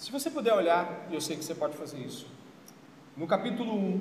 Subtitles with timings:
[0.00, 2.26] Se você puder olhar, e eu sei que você pode fazer isso,
[3.14, 4.00] no capítulo 1,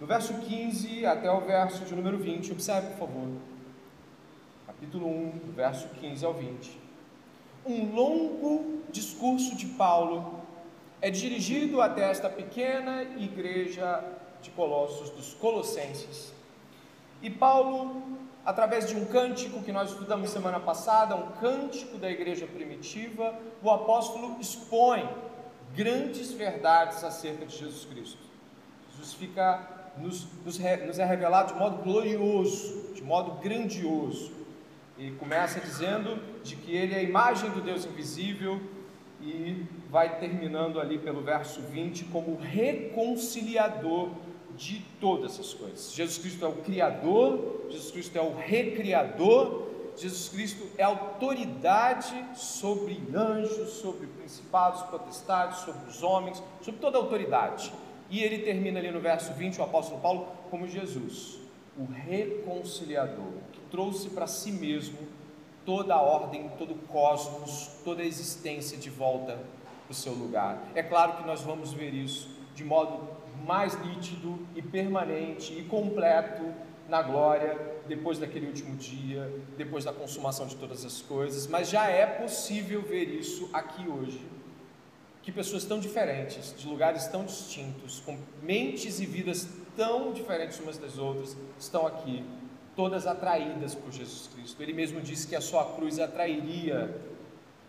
[0.00, 3.28] do verso 15 até o verso de número 20, observe por favor.
[4.66, 6.76] Capítulo 1, do verso 15 ao 20.
[7.64, 10.40] Um longo discurso de Paulo
[11.00, 14.02] é dirigido até esta pequena igreja
[14.42, 16.34] de Colossos, dos Colossenses.
[17.22, 18.17] E Paulo,
[18.48, 23.70] através de um cântico que nós estudamos semana passada, um cântico da igreja primitiva, o
[23.70, 25.06] apóstolo expõe
[25.76, 28.16] grandes verdades acerca de Jesus Cristo.
[28.90, 34.32] Jesus fica nos, nos, nos é revelado de modo glorioso, de modo grandioso.
[34.96, 38.62] E começa dizendo de que ele é a imagem do Deus invisível
[39.20, 44.08] e vai terminando ali pelo verso 20 como reconciliador
[44.58, 45.92] de todas as coisas.
[45.92, 53.00] Jesus Cristo é o Criador, Jesus Cristo é o Recriador, Jesus Cristo é autoridade sobre
[53.14, 57.72] anjos, sobre principados, potestades, sobre os homens, sobre toda autoridade.
[58.10, 61.38] E ele termina ali no verso 20, o apóstolo Paulo, como Jesus,
[61.76, 64.98] o reconciliador, que trouxe para si mesmo
[65.64, 69.38] toda a ordem, todo o cosmos, toda a existência de volta
[69.84, 70.62] para o seu lugar.
[70.74, 76.42] É claro que nós vamos ver isso de modo mais nítido e permanente e completo
[76.88, 81.88] na glória depois daquele último dia, depois da consumação de todas as coisas, mas já
[81.88, 84.20] é possível ver isso aqui hoje.
[85.22, 90.78] Que pessoas tão diferentes, de lugares tão distintos, com mentes e vidas tão diferentes umas
[90.78, 92.24] das outras, estão aqui,
[92.74, 94.62] todas atraídas por Jesus Cristo.
[94.62, 96.94] Ele mesmo disse que a sua cruz atrairia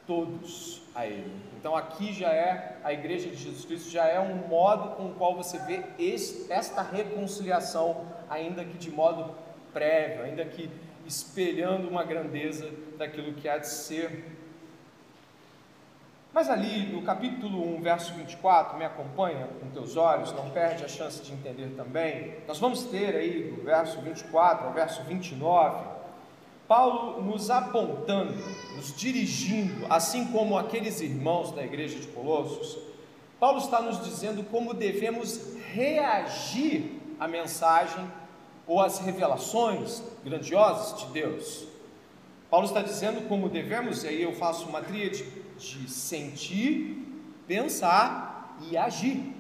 [0.06, 1.49] todos a Ele.
[1.60, 5.14] Então aqui já é, a igreja de Jesus Cristo já é um modo com o
[5.16, 9.36] qual você vê esse, esta reconciliação, ainda que de modo
[9.74, 10.72] prévio, ainda que
[11.06, 14.38] espelhando uma grandeza daquilo que há de ser.
[16.32, 20.88] Mas ali no capítulo 1, verso 24, me acompanha com teus olhos, não perde a
[20.88, 22.36] chance de entender também.
[22.48, 25.99] Nós vamos ter aí do verso 24 ao verso 29
[26.70, 28.38] Paulo nos apontando,
[28.76, 32.78] nos dirigindo, assim como aqueles irmãos da igreja de Colossos,
[33.40, 38.06] Paulo está nos dizendo como devemos reagir à mensagem
[38.68, 41.68] ou às revelações grandiosas de Deus.
[42.52, 45.26] Paulo está dizendo como devemos, e aí eu faço uma tríade
[45.58, 47.04] de sentir,
[47.48, 49.34] pensar e agir.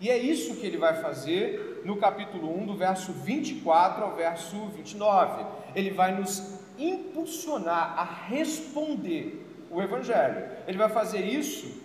[0.00, 4.56] E é isso que ele vai fazer no capítulo 1, do verso 24 ao verso
[4.74, 5.63] 29.
[5.74, 10.48] Ele vai nos impulsionar a responder o Evangelho.
[10.66, 11.84] Ele vai fazer isso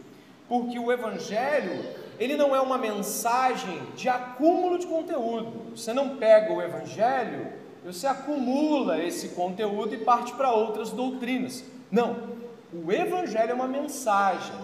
[0.50, 1.86] porque o Evangelho,
[2.20, 5.78] ele não é uma mensagem de acúmulo de conteúdo.
[5.78, 7.54] Você não pega o Evangelho,
[7.86, 11.64] você acumula esse conteúdo e parte para outras doutrinas.
[11.92, 12.40] Não.
[12.74, 14.56] O Evangelho é uma mensagem.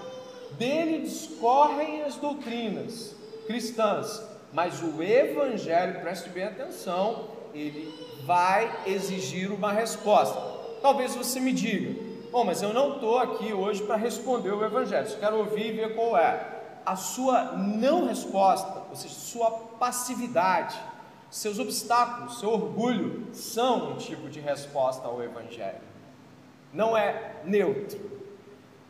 [0.57, 3.15] Dele discorrem as doutrinas
[3.45, 7.93] cristãs, mas o Evangelho, preste bem atenção, ele
[8.25, 10.39] vai exigir uma resposta.
[10.81, 15.07] Talvez você me diga, bom, mas eu não estou aqui hoje para responder o Evangelho,
[15.07, 16.53] eu quero ouvir e ver qual é.
[16.85, 20.79] A sua não resposta, ou seja, sua passividade,
[21.29, 25.81] seus obstáculos, seu orgulho, são um tipo de resposta ao Evangelho.
[26.73, 27.99] Não é neutro.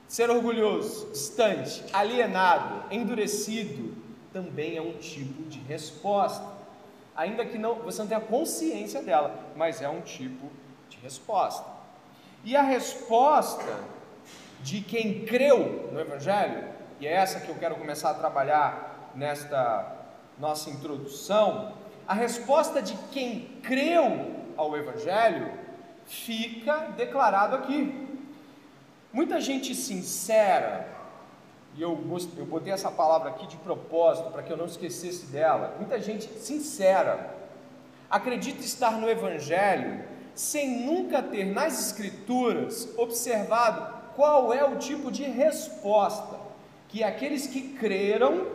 [0.07, 3.95] Ser orgulhoso, distante, alienado, endurecido,
[4.31, 6.45] também é um tipo de resposta.
[7.15, 10.51] Ainda que não, você não tenha consciência dela, mas é um tipo
[10.89, 11.65] de resposta.
[12.43, 13.79] E a resposta
[14.61, 16.67] de quem creu no Evangelho,
[16.99, 19.95] e é essa que eu quero começar a trabalhar nesta
[20.37, 21.73] nossa introdução,
[22.07, 25.51] a resposta de quem creu ao Evangelho
[26.05, 28.19] fica declarado aqui.
[29.11, 30.94] Muita gente sincera
[31.77, 31.99] e eu,
[32.37, 35.75] eu botei essa palavra aqui de propósito para que eu não esquecesse dela.
[35.77, 37.35] Muita gente sincera
[38.09, 40.03] acredita estar no Evangelho
[40.33, 46.39] sem nunca ter nas Escrituras observado qual é o tipo de resposta
[46.87, 48.47] que aqueles que creram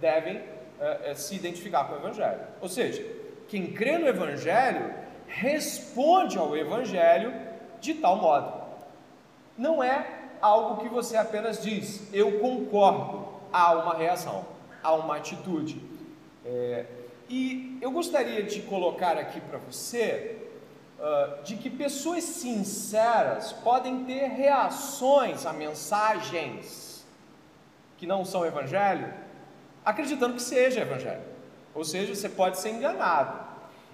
[0.00, 0.40] devem
[0.80, 2.40] é, é, se identificar com o Evangelho.
[2.60, 3.04] Ou seja,
[3.48, 4.92] quem crê no Evangelho
[5.28, 7.32] responde ao Evangelho
[7.80, 8.52] de tal modo.
[9.56, 14.44] Não é algo que você apenas diz, eu concordo, há uma reação,
[14.82, 15.80] há uma atitude.
[16.44, 16.86] É,
[17.28, 20.36] e eu gostaria de colocar aqui para você
[20.98, 27.04] uh, de que pessoas sinceras podem ter reações a mensagens
[27.98, 29.12] que não são evangelho,
[29.84, 31.22] acreditando que seja evangelho.
[31.74, 33.38] Ou seja, você pode ser enganado.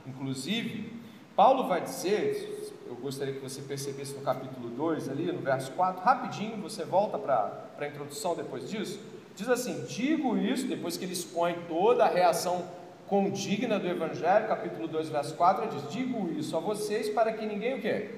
[0.06, 0.92] Inclusive,
[1.34, 2.61] Paulo vai dizer,
[2.92, 7.18] eu gostaria que você percebesse no capítulo 2, ali no verso 4, rapidinho, você volta
[7.18, 9.00] para a introdução depois disso.
[9.34, 12.66] Diz assim: Digo isso, depois que ele expõe toda a reação
[13.06, 17.46] condigna do Evangelho, capítulo 2, verso 4, ele diz: Digo isso a vocês para que
[17.46, 18.10] ninguém o quê?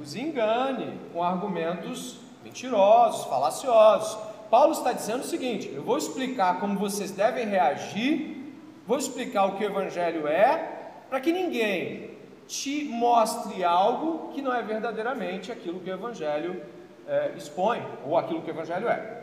[0.00, 4.18] Os engane com argumentos mentirosos, falaciosos.
[4.50, 8.54] Paulo está dizendo o seguinte: eu vou explicar como vocês devem reagir,
[8.86, 12.16] vou explicar o que o Evangelho é, para que ninguém
[12.48, 16.62] te mostre algo que não é verdadeiramente aquilo que o Evangelho
[17.06, 19.22] é, expõe, ou aquilo que o Evangelho é.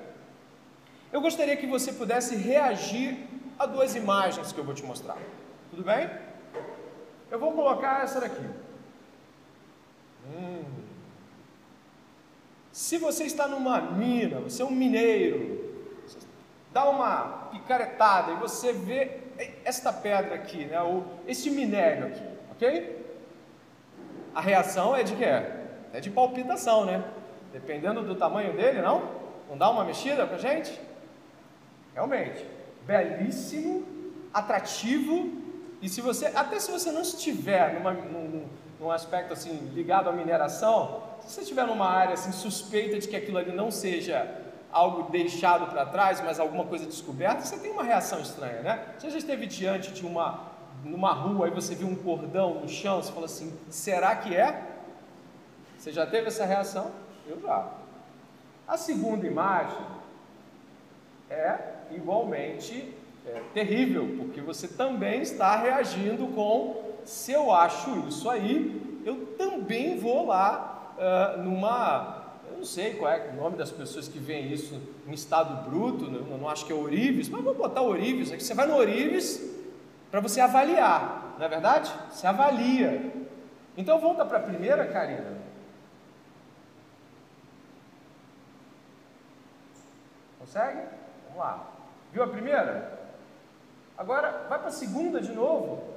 [1.12, 3.18] Eu gostaria que você pudesse reagir
[3.57, 5.18] a duas imagens que eu vou te mostrar.
[5.72, 6.07] Tudo bem?
[7.31, 8.48] Eu vou colocar essa daqui.
[10.27, 10.63] Hum.
[12.72, 15.74] Se você está numa mina, você é um mineiro,
[16.72, 19.19] dá uma picaretada e você vê
[19.63, 23.05] esta pedra aqui, né, o, esse minério aqui, ok?
[24.36, 25.24] A reação é de quê?
[25.94, 27.02] É de palpitação, né?
[27.54, 29.10] Dependendo do tamanho dele, não?
[29.50, 30.78] Não dá uma mexida pra gente?
[31.94, 32.46] Realmente,
[32.86, 33.86] belíssimo,
[34.34, 35.32] atrativo,
[35.82, 38.46] e se você, até se você não estiver numa, num,
[38.80, 43.16] num aspecto assim ligado à mineração, se você estiver numa área assim suspeita de que
[43.16, 44.30] aquilo ali não seja
[44.72, 48.86] algo deixado para trás, mas alguma coisa descoberta, você tem uma reação estranha, né?
[48.98, 50.55] Você já esteve diante de uma
[50.86, 54.76] numa rua e você viu um cordão no chão, você fala assim: será que é?
[55.78, 56.92] Você já teve essa reação?
[57.28, 57.68] Eu já.
[58.68, 59.78] A segunda imagem
[61.30, 61.58] é
[61.92, 62.94] igualmente
[63.26, 69.98] é, terrível, porque você também está reagindo com: se eu acho isso aí, eu também
[69.98, 72.24] vou lá uh, numa.
[72.50, 76.10] Eu não sei qual é o nome das pessoas que veem isso em estado bruto,
[76.10, 78.44] não, não acho que é Orives, mas vou botar Orives aqui.
[78.44, 79.55] Você vai no Orives
[80.12, 81.94] para você avaliar, não é verdade?
[82.10, 83.13] Você avalia.
[83.78, 85.38] Então volta para a primeira, Karina.
[90.40, 90.88] Consegue?
[91.25, 91.68] Vamos lá.
[92.13, 93.00] Viu a primeira?
[93.98, 95.96] Agora vai para a segunda de novo.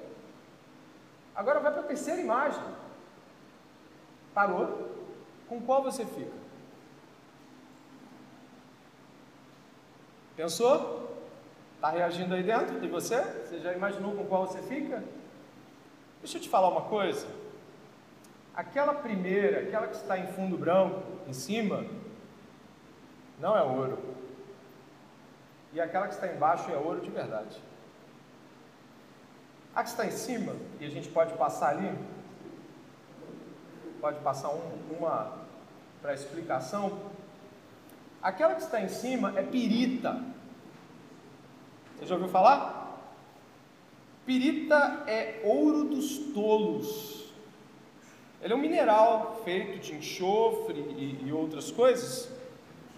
[1.35, 2.63] Agora vai para a terceira imagem.
[4.35, 4.97] Parou?
[5.49, 6.33] Com qual você fica?
[10.37, 11.18] Pensou?
[11.79, 13.23] Está reagindo aí dentro de você?
[13.23, 15.01] Você já imaginou com qual você fica?
[16.21, 17.25] Deixa eu te falar uma coisa.
[18.53, 21.85] Aquela primeira, aquela que está em fundo branco, em cima,
[23.39, 23.97] não é ouro.
[25.73, 27.63] E aquela que está embaixo é ouro de verdade.
[29.73, 31.97] A que está em cima, e a gente pode passar ali,
[34.01, 35.33] pode passar um, uma
[36.03, 36.99] para explicação.
[38.21, 40.21] Aquela que está em cima é pirita.
[41.99, 43.03] Você já ouviu falar?
[44.25, 47.25] Pirita é ouro dos tolos.
[48.41, 52.31] Ele é um mineral feito de enxofre e, e outras coisas,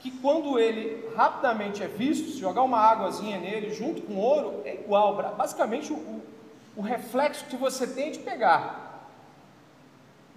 [0.00, 4.74] que quando ele rapidamente é visto, se jogar uma águazinha nele junto com ouro, é
[4.74, 6.20] igual, basicamente o,
[6.76, 9.08] o reflexo que você tem de pegar.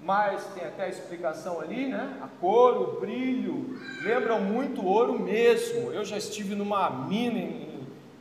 [0.01, 2.17] Mas tem até a explicação ali, né?
[2.21, 5.91] A cor, o brilho, lembram muito ouro mesmo.
[5.91, 7.72] Eu já estive numa mina em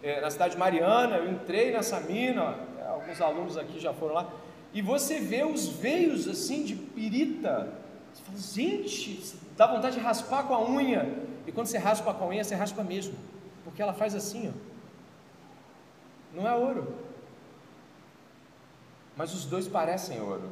[0.03, 4.15] é, na cidade de Mariana, eu entrei nessa mina, é, alguns alunos aqui já foram
[4.15, 4.33] lá,
[4.73, 7.73] e você vê os veios assim de pirita.
[8.13, 11.19] Você fala, gente, dá vontade de raspar com a unha.
[11.47, 13.15] E quando você raspa com a unha, você raspa mesmo,
[13.65, 14.73] porque ela faz assim, ó.
[16.35, 16.97] Não é ouro.
[19.17, 20.51] Mas os dois parecem ouro.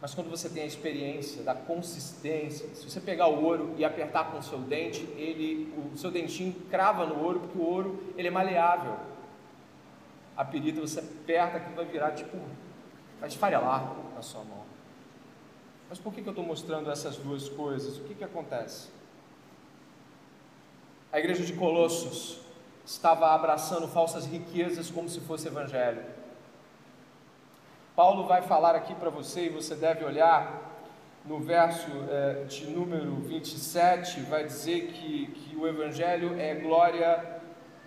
[0.00, 4.30] Mas quando você tem a experiência da consistência, se você pegar o ouro e apertar
[4.30, 8.28] com o seu dente, ele, o seu dentinho crava no ouro, porque o ouro ele
[8.28, 8.96] é maleável.
[10.36, 12.38] A perita você aperta que vai virar tipo,
[13.18, 14.62] vai esfarelar na sua mão.
[15.88, 17.96] Mas por que, que eu estou mostrando essas duas coisas?
[17.96, 18.90] O que, que acontece?
[21.10, 22.40] A igreja de Colossos
[22.86, 26.04] estava abraçando falsas riquezas como se fosse evangelho
[27.98, 30.72] Paulo vai falar aqui para você e você deve olhar
[31.24, 37.40] no verso é, de número 27, vai dizer que, que o Evangelho é glória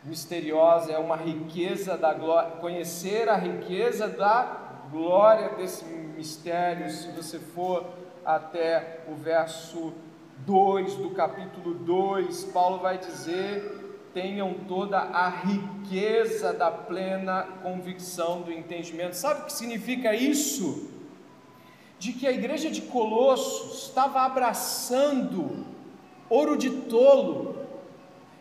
[0.04, 7.40] misteriosa, é uma riqueza da glória, conhecer a riqueza da glória desse mistério, se você
[7.40, 7.86] for
[8.26, 9.94] até o verso
[10.40, 18.52] 2 do capítulo 2, Paulo vai dizer tenham toda a riqueza da plena convicção do
[18.52, 19.16] entendimento.
[19.16, 20.90] Sabe o que significa isso?
[21.98, 25.66] De que a igreja de Colossos estava abraçando
[26.30, 27.68] ouro de tolo,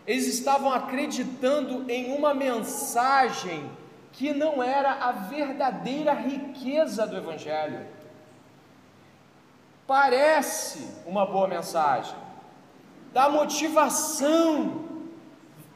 [0.06, 3.70] eles estavam acreditando em uma mensagem
[4.12, 7.86] que não era a verdadeira riqueza do Evangelho.
[9.86, 12.14] parece uma boa mensagem,
[13.12, 14.84] dá motivação,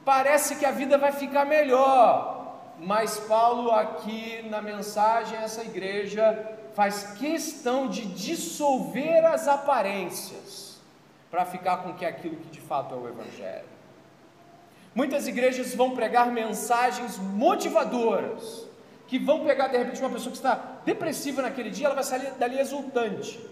[0.05, 7.13] parece que a vida vai ficar melhor, mas Paulo aqui na mensagem essa igreja faz
[7.19, 10.81] questão de dissolver as aparências
[11.31, 13.75] para ficar com que aquilo que de fato é o evangelho.
[14.95, 18.69] Muitas igrejas vão pregar mensagens motivadoras,
[19.09, 22.33] que vão pegar de repente uma pessoa que está depressiva naquele dia, ela vai sair
[22.35, 23.45] dali exultante.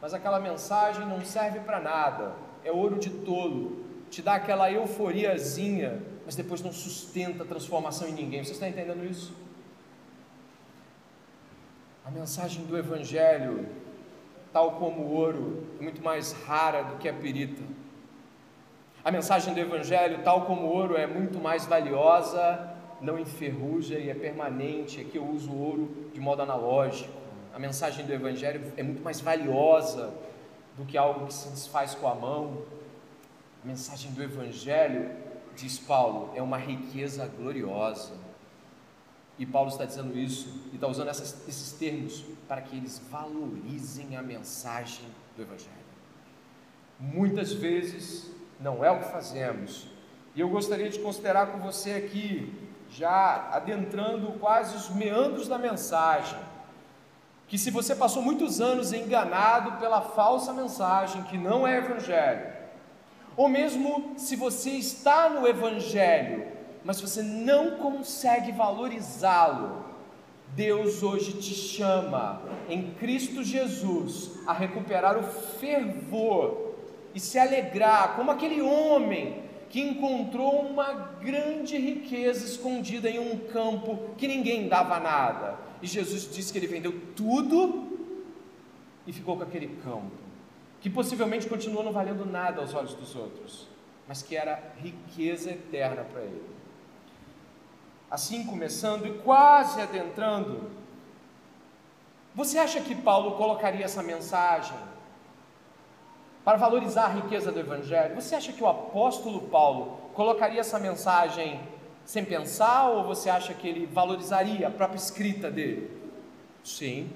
[0.00, 3.81] Mas aquela mensagem não serve para nada, é ouro de tolo,
[4.12, 8.44] te dá aquela euforiazinha, mas depois não sustenta a transformação em ninguém.
[8.44, 9.32] Você está entendendo isso?
[12.04, 13.66] A mensagem do Evangelho,
[14.52, 17.62] tal como o ouro, é muito mais rara do que a perita.
[19.02, 22.68] A mensagem do Evangelho, tal como o ouro, é muito mais valiosa,
[23.00, 25.00] não enferruja e é permanente.
[25.00, 27.10] Aqui eu uso o ouro de modo analógico.
[27.54, 30.12] A mensagem do Evangelho é muito mais valiosa
[30.76, 32.58] do que algo que se desfaz com a mão.
[33.62, 35.10] A mensagem do Evangelho,
[35.54, 38.14] diz Paulo, é uma riqueza gloriosa.
[39.38, 44.16] E Paulo está dizendo isso e está usando essas, esses termos para que eles valorizem
[44.16, 45.70] a mensagem do Evangelho.
[46.98, 49.86] Muitas vezes não é o que fazemos.
[50.34, 52.52] E eu gostaria de considerar com você aqui,
[52.90, 56.38] já adentrando quase os meandros da mensagem,
[57.46, 62.61] que se você passou muitos anos enganado pela falsa mensagem que não é evangelho,
[63.36, 66.46] ou mesmo se você está no evangelho,
[66.84, 69.84] mas você não consegue valorizá-lo,
[70.54, 76.72] Deus hoje te chama em Cristo Jesus a recuperar o fervor
[77.14, 83.98] e se alegrar, como aquele homem que encontrou uma grande riqueza escondida em um campo
[84.18, 85.56] que ninguém dava nada.
[85.80, 87.98] E Jesus disse que ele vendeu tudo
[89.06, 90.12] e ficou com aquele campo,
[90.82, 93.68] que possivelmente continuou não valendo nada aos olhos dos outros,
[94.08, 96.42] mas que era riqueza eterna para ele.
[98.10, 100.70] Assim, começando e quase adentrando,
[102.34, 104.76] você acha que Paulo colocaria essa mensagem
[106.44, 111.60] para valorizar a riqueza do Evangelho, você acha que o apóstolo Paulo colocaria essa mensagem
[112.04, 115.88] sem pensar ou você acha que ele valorizaria a própria escrita dele?
[116.64, 117.08] Sim.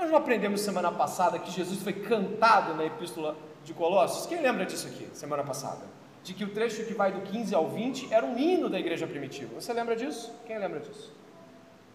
[0.00, 4.24] Nós não aprendemos semana passada que Jesus foi cantado na epístola de Colossos?
[4.24, 5.82] Quem lembra disso aqui, semana passada?
[6.22, 9.06] De que o trecho que vai do 15 ao 20 era um hino da igreja
[9.06, 9.60] primitiva.
[9.60, 10.32] Você lembra disso?
[10.46, 11.12] Quem lembra disso?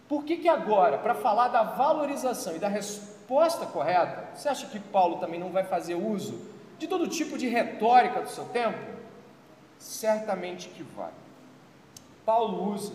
[0.08, 4.78] Por que, que agora, para falar da valorização e da resposta correta, você acha que
[4.78, 6.40] Paulo também não vai fazer uso
[6.78, 8.78] de todo tipo de retórica do seu tempo?
[9.80, 11.10] Certamente que vai.
[12.24, 12.94] Paulo usa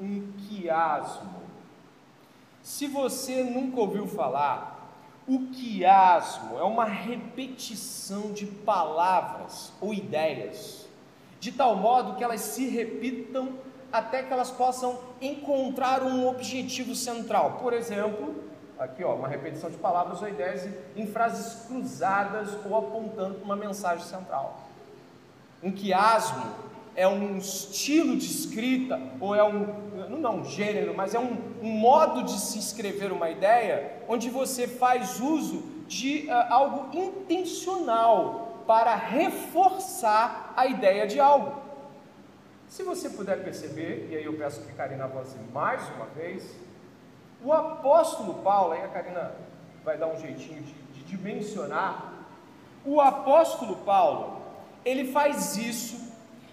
[0.00, 1.51] um quiasmo.
[2.62, 4.72] Se você nunca ouviu falar,
[5.26, 10.86] o quiasmo é uma repetição de palavras ou ideias,
[11.40, 13.58] de tal modo que elas se repitam
[13.92, 17.58] até que elas possam encontrar um objetivo central.
[17.60, 18.34] Por exemplo,
[18.78, 23.56] aqui ó, uma repetição de palavras ou ideias em frases cruzadas ou apontando para uma
[23.56, 24.60] mensagem central.
[25.62, 29.66] Um quiasmo é um estilo de escrita, ou é um,
[30.08, 34.28] não é um gênero, mas é um, um modo de se escrever uma ideia, onde
[34.28, 41.60] você faz uso de uh, algo intencional para reforçar a ideia de algo.
[42.68, 46.54] Se você puder perceber, e aí eu peço que Karina avance mais uma vez,
[47.44, 49.32] o apóstolo Paulo, aí a Karina
[49.84, 52.12] vai dar um jeitinho de, de dimensionar,
[52.84, 54.42] o apóstolo Paulo,
[54.84, 56.01] ele faz isso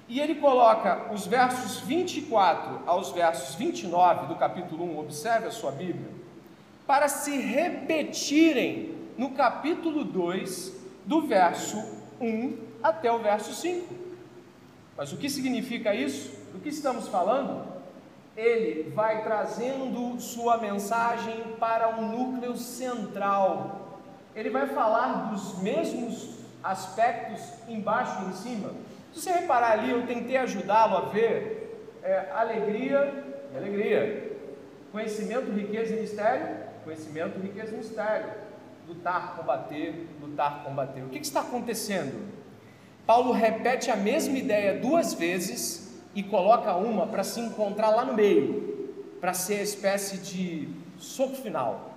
[0.10, 5.72] e ele coloca os versos 24 aos versos 29 do capítulo 1, observe a sua
[5.72, 6.10] Bíblia,
[6.88, 10.74] para se repetirem no capítulo 2,
[11.06, 11.78] do verso
[12.20, 13.94] 1 até o verso 5.
[14.98, 16.32] Mas o que significa isso?
[16.54, 17.68] Do que estamos falando?
[18.36, 24.00] Ele vai trazendo sua mensagem para um núcleo central.
[24.36, 26.30] Ele vai falar dos mesmos
[26.64, 28.89] aspectos embaixo e em cima.
[29.20, 34.38] Se você reparar ali, eu tentei ajudá-lo a ver é, alegria e alegria,
[34.94, 36.48] conhecimento, riqueza e mistério,
[36.86, 38.32] conhecimento, riqueza e mistério,
[38.88, 41.02] lutar, combater, lutar, combater.
[41.02, 42.30] O que, que está acontecendo?
[43.06, 48.14] Paulo repete a mesma ideia duas vezes e coloca uma para se encontrar lá no
[48.14, 51.92] meio, para ser a espécie de soco final,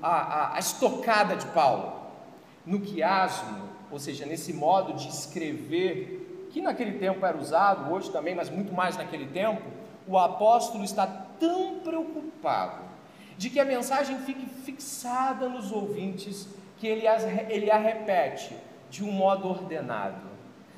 [0.00, 2.02] a, a, a estocada de Paulo.
[2.64, 6.21] No quiasmo, ou seja, nesse modo de escrever,
[6.52, 9.62] que naquele tempo era usado, hoje também, mas muito mais naquele tempo,
[10.06, 12.82] o apóstolo está tão preocupado
[13.38, 16.46] de que a mensagem fique fixada nos ouvintes
[16.78, 17.16] que ele a,
[17.48, 18.54] ele a repete
[18.90, 20.30] de um modo ordenado.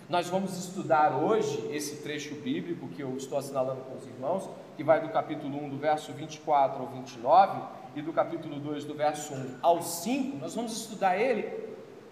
[0.09, 4.85] Nós vamos estudar hoje esse trecho bíblico que eu estou assinalando com os irmãos, que
[4.85, 7.63] vai do capítulo 1, do verso 24 ao 29,
[7.97, 10.37] e do capítulo 2, do verso 1 ao 5.
[10.37, 11.51] Nós vamos estudar ele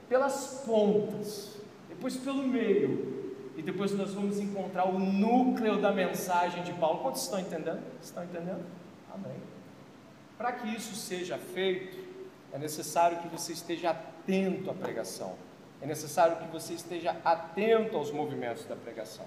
[0.09, 3.22] pelas pontas, depois pelo meio,
[3.57, 7.01] e depois nós vamos encontrar o núcleo da mensagem de Paulo.
[7.01, 7.83] Quantos estão entendendo?
[8.01, 8.65] Estão entendendo?
[9.13, 9.37] Amém.
[10.39, 11.99] Para que isso seja feito,
[12.53, 15.35] é necessário que você esteja atento à pregação.
[15.81, 19.27] É necessário que você esteja atento aos movimentos da pregação.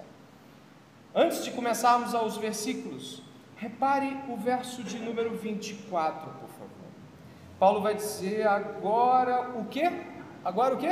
[1.14, 3.22] Antes de começarmos aos versículos,
[3.56, 6.68] repare o verso de número 24, por favor.
[7.58, 9.84] Paulo vai dizer agora o que?
[10.44, 10.88] Agora o que?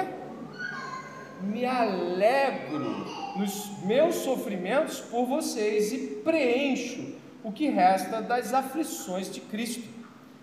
[1.46, 3.04] Me alegro
[3.36, 9.88] nos meus sofrimentos por vocês e preencho o que resta das aflições de Cristo.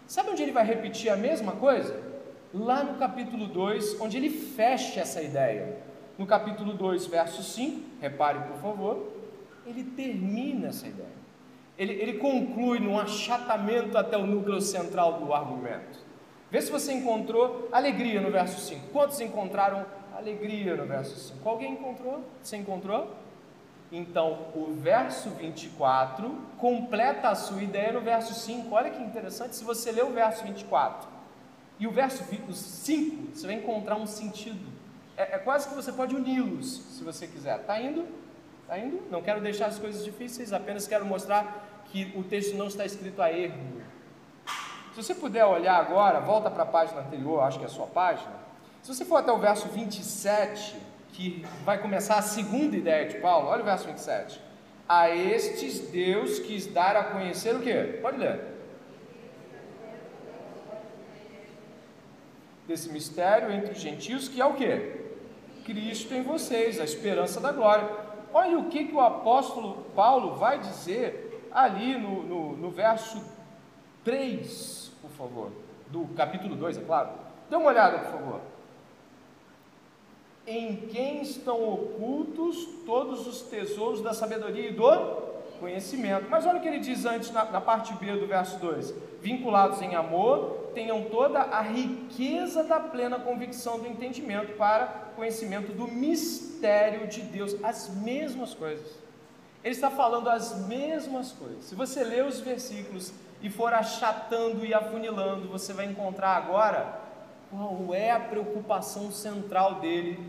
[0.05, 2.11] Sabe onde ele vai repetir a mesma coisa?
[2.53, 5.77] lá no capítulo 2, onde ele fecha essa ideia.
[6.17, 9.11] No capítulo 2, verso 5, repare por favor,
[9.65, 11.21] ele termina essa ideia.
[11.77, 16.00] Ele, ele conclui num achatamento até o núcleo central do argumento.
[16.51, 18.89] Vê se você encontrou alegria no verso 5.
[18.89, 21.47] Quantos encontraram alegria no verso 5?
[21.47, 22.25] Alguém encontrou?
[22.43, 23.15] Você encontrou?
[23.89, 28.73] Então, o verso 24 completa a sua ideia no verso 5.
[28.75, 31.09] Olha que interessante, se você ler o verso 24
[31.79, 34.71] e o verso 5, você vai encontrar um sentido.
[35.15, 37.59] É, é quase que você pode uni-los, se você quiser.
[37.59, 38.05] Está indo?
[38.63, 39.01] Está indo?
[39.09, 43.21] Não quero deixar as coisas difíceis, apenas quero mostrar que o texto não está escrito
[43.21, 43.81] a erro.
[44.91, 47.87] Se você puder olhar agora, volta para a página anterior, acho que é a sua
[47.87, 48.33] página.
[48.83, 50.75] Se você for até o verso 27,
[51.13, 54.41] que vai começar a segunda ideia de Paulo, olha o verso 27.
[54.87, 57.73] A estes Deus quis dar a conhecer o que?
[58.01, 58.51] Pode ler.
[62.71, 65.01] desse mistério entre os gentios, que é o que?
[65.65, 67.87] Cristo em vocês, a esperança da glória.
[68.33, 73.21] Olha o que, que o apóstolo Paulo vai dizer ali no, no, no verso
[74.03, 75.51] 3, por favor,
[75.87, 77.09] do capítulo 2, é claro.
[77.49, 78.41] Dê uma olhada, por favor.
[80.47, 84.83] Em quem estão ocultos todos os tesouros da sabedoria e do
[85.59, 86.27] conhecimento.
[86.29, 89.81] Mas olha o que ele diz antes na, na parte B do verso 2: vinculados
[89.81, 97.07] em amor, tenham toda a riqueza da plena convicção do entendimento para conhecimento do mistério
[97.07, 98.99] de Deus, as mesmas coisas.
[99.63, 101.65] Ele está falando as mesmas coisas.
[101.65, 106.99] Se você ler os versículos e for achatando e afunilando, você vai encontrar agora
[107.49, 110.19] qual é a preocupação central dele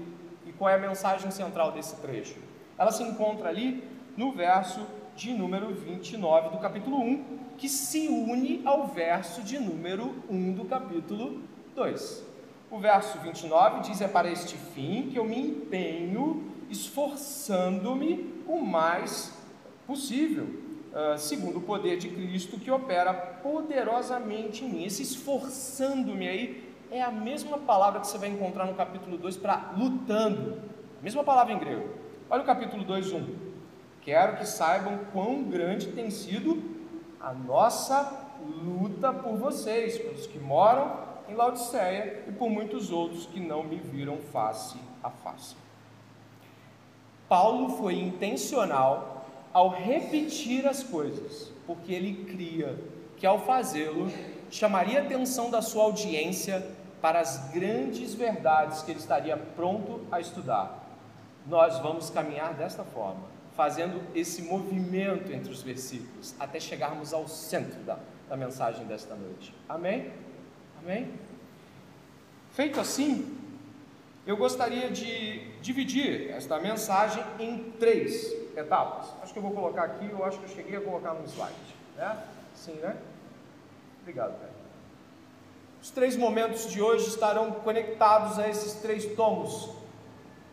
[0.47, 2.37] e qual é a mensagem central desse trecho.
[2.79, 3.85] Ela se encontra ali
[4.17, 10.15] no verso de número 29 do capítulo 1, que se une ao verso de número
[10.29, 11.43] 1 do capítulo
[11.75, 12.27] 2.
[12.71, 19.37] O verso 29 diz: É para este fim que eu me empenho, esforçando-me o mais
[19.87, 20.62] possível,
[20.93, 24.85] uh, segundo o poder de Cristo que opera poderosamente em mim.
[24.85, 29.73] Esse esforçando-me aí é a mesma palavra que você vai encontrar no capítulo 2 para
[29.77, 30.61] lutando,
[31.01, 31.89] mesma palavra em grego.
[32.29, 33.53] Olha o capítulo 2, 1.
[34.03, 36.63] Quero que saibam quão grande tem sido
[37.21, 43.39] a nossa luta por vocês, pelos que moram em Laodiceia e por muitos outros que
[43.39, 45.57] não me viram face a face.
[47.29, 49.12] Paulo foi intencional
[49.53, 52.79] ao repetir as coisas, porque ele cria
[53.17, 54.11] que ao fazê-lo
[54.51, 56.67] chamaria a atenção da sua audiência
[57.01, 60.89] para as grandes verdades que ele estaria pronto a estudar.
[61.47, 67.81] Nós vamos caminhar desta forma fazendo esse movimento entre os versículos, até chegarmos ao centro
[67.81, 69.55] da, da mensagem desta noite.
[69.69, 70.11] Amém?
[70.83, 71.13] Amém?
[72.53, 73.39] Feito assim,
[74.27, 79.09] eu gostaria de dividir esta mensagem em três etapas.
[79.23, 81.55] Acho que eu vou colocar aqui, eu acho que eu cheguei a colocar no slide.
[81.97, 82.23] Né?
[82.55, 82.97] Sim, né?
[84.01, 84.63] Obrigado, Pedro.
[85.83, 89.83] Os três momentos de hoje estarão conectados a esses três tomos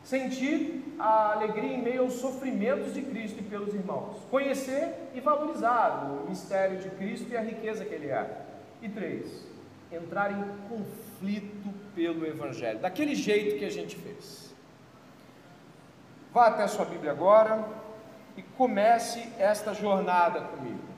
[0.04, 4.18] Sentir a alegria em meio aos sofrimentos de Cristo e pelos irmãos.
[4.32, 8.46] Conhecer e valorizar o mistério de Cristo e a riqueza que Ele é.
[8.82, 9.46] E três,
[9.92, 14.54] entrar em conflito pelo Evangelho, daquele jeito que a gente fez.
[16.34, 17.66] Vá até a sua Bíblia agora
[18.38, 20.90] e comece esta jornada comigo.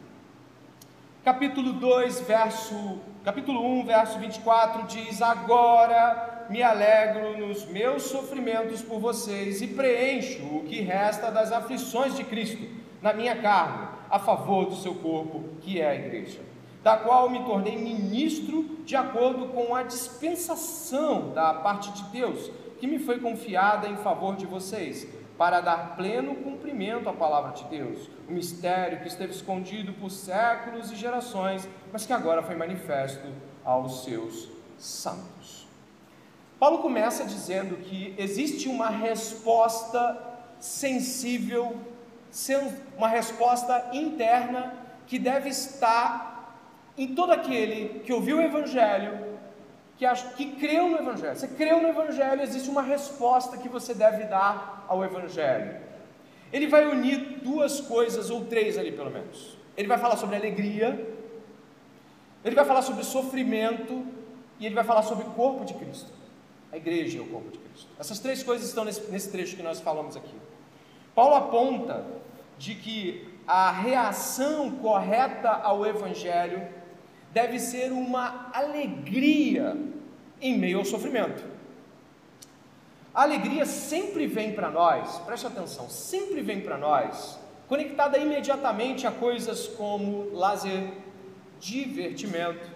[1.24, 9.00] Capítulo 2, verso, capítulo 1, verso 24 diz: Agora me alegro nos meus sofrimentos por
[9.00, 12.68] vocês e preencho o que resta das aflições de Cristo
[13.02, 16.42] na minha carne, a favor do seu corpo, que é a igreja.
[16.84, 22.88] Da qual me tornei ministro de acordo com a dispensação da parte de Deus, que
[22.88, 28.10] me foi confiada em favor de vocês, para dar pleno cumprimento à palavra de Deus,
[28.28, 33.28] o mistério que esteve escondido por séculos e gerações, mas que agora foi manifesto
[33.64, 35.68] aos seus santos.
[36.60, 40.16] Paulo começa dizendo que existe uma resposta
[40.60, 41.76] sensível,
[42.96, 44.76] uma resposta interna
[45.08, 46.31] que deve estar
[46.98, 49.32] em todo aquele que ouviu o Evangelho,
[49.98, 51.36] que, que creu no Evangelho.
[51.36, 55.80] Você creu no Evangelho, existe uma resposta que você deve dar ao Evangelho.
[56.52, 59.58] Ele vai unir duas coisas, ou três ali pelo menos.
[59.78, 61.08] Ele vai falar sobre alegria,
[62.44, 64.06] ele vai falar sobre sofrimento,
[64.60, 66.12] e ele vai falar sobre o corpo de Cristo.
[66.72, 67.88] A igreja é o corpo de Cristo.
[68.00, 70.36] Essas três coisas estão nesse, nesse trecho que nós falamos aqui.
[71.16, 72.06] Paulo aponta
[72.58, 76.62] de que a reação correta ao Evangelho
[77.34, 79.78] deve ser uma alegria
[80.42, 81.44] em meio ao sofrimento.
[83.14, 89.12] A alegria sempre vem para nós, preste atenção, sempre vem para nós, conectada imediatamente a
[89.12, 90.94] coisas como lazer,
[91.60, 92.70] divertimento,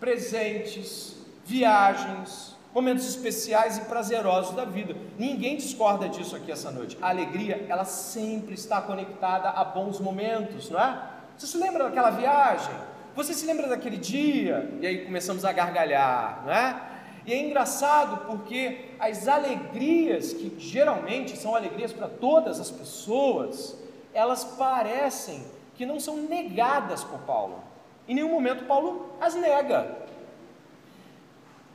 [0.00, 4.96] presentes, viagens, momentos especiais e prazerosos da vida.
[5.18, 6.98] Ninguém discorda disso aqui essa noite.
[7.00, 11.02] A alegria, ela sempre está conectada a bons momentos, não é?
[11.36, 12.74] Você se lembra daquela viagem?
[13.14, 14.70] Você se lembra daquele dia?
[14.80, 16.92] E aí começamos a gargalhar, não é?
[17.26, 23.76] E é engraçado porque as alegrias, que geralmente são alegrias para todas as pessoas,
[24.12, 25.44] elas parecem
[25.74, 27.62] que não são negadas por Paulo.
[28.08, 29.98] Em nenhum momento Paulo as nega.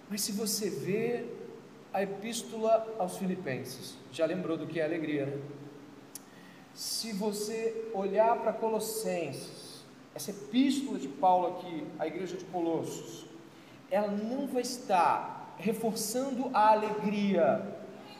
[0.09, 1.25] Mas se você vê
[1.93, 5.37] a epístola aos Filipenses, já lembrou do que é alegria, né?
[6.73, 9.66] Se você olhar para Colossenses,
[10.17, 13.27] essa epístola de Paulo aqui, à igreja de Colossos,
[13.91, 17.63] ela não vai estar reforçando a alegria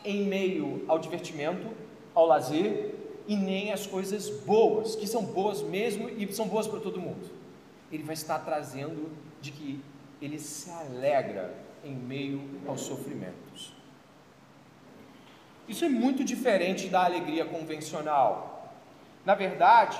[0.04, 1.66] em meio ao divertimento,
[2.14, 2.94] ao lazer
[3.26, 7.28] e nem as coisas boas, que são boas mesmo e são boas para todo mundo.
[7.90, 9.82] Ele vai estar trazendo de que
[10.22, 11.52] ele se alegra
[11.84, 13.74] em meio aos sofrimentos.
[15.66, 18.72] Isso é muito diferente da alegria convencional.
[19.26, 19.98] Na verdade,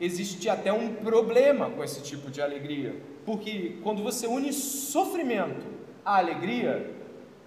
[0.00, 5.66] existe até um problema com esse tipo de alegria, porque quando você une sofrimento
[6.04, 6.94] à alegria,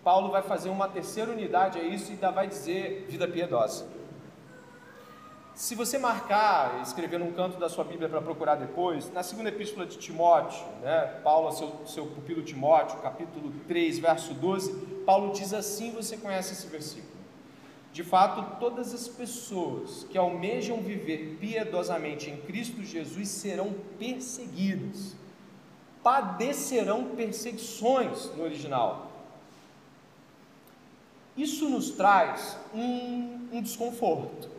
[0.04, 3.86] Paulo vai fazer uma terceira unidade a isso e ainda vai dizer vida piedosa.
[5.54, 9.86] Se você marcar, escrever num canto da sua Bíblia para procurar depois, na segunda epístola
[9.86, 14.74] de Timóteo, né, Paulo, seu, seu pupilo Timóteo, capítulo 3, verso 12,
[15.06, 17.11] Paulo diz assim: você conhece esse versículo.
[17.94, 25.16] De fato, todas as pessoas que almejam viver piedosamente em Cristo Jesus serão perseguidas,
[26.02, 29.12] padecerão perseguições no original.
[31.36, 34.50] Isso nos traz um, um desconforto.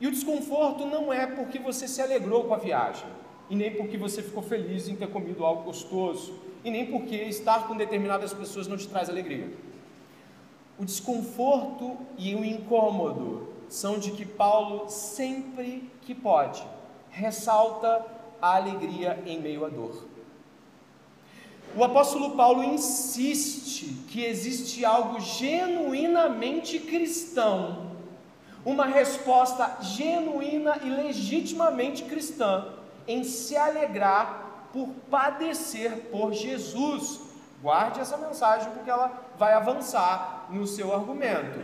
[0.00, 3.08] E o desconforto não é porque você se alegrou com a viagem,
[3.48, 7.66] e nem porque você ficou feliz em ter comido algo gostoso, e nem porque estar
[7.66, 9.50] com determinadas pessoas não te traz alegria.
[10.78, 16.62] O desconforto e o incômodo são de que Paulo, sempre que pode,
[17.10, 18.06] ressalta
[18.40, 20.06] a alegria em meio à dor.
[21.76, 27.88] O apóstolo Paulo insiste que existe algo genuinamente cristão,
[28.64, 32.66] uma resposta genuína e legitimamente cristã
[33.06, 37.20] em se alegrar por padecer por Jesus.
[37.60, 41.60] Guarde essa mensagem porque ela vai avançar no seu argumento.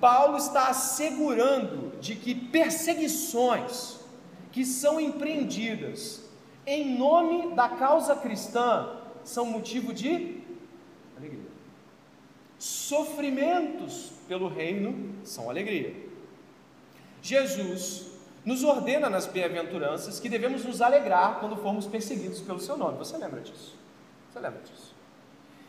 [0.00, 4.00] Paulo está assegurando de que perseguições
[4.52, 6.24] que são empreendidas
[6.66, 10.40] em nome da causa cristã são motivo de
[11.16, 11.50] alegria.
[12.58, 15.94] Sofrimentos pelo reino são alegria.
[17.22, 18.06] Jesus
[18.44, 22.98] nos ordena nas bem-aventuranças que devemos nos alegrar quando formos perseguidos pelo seu nome.
[22.98, 23.74] Você lembra disso?
[24.32, 24.95] Você lembra disso?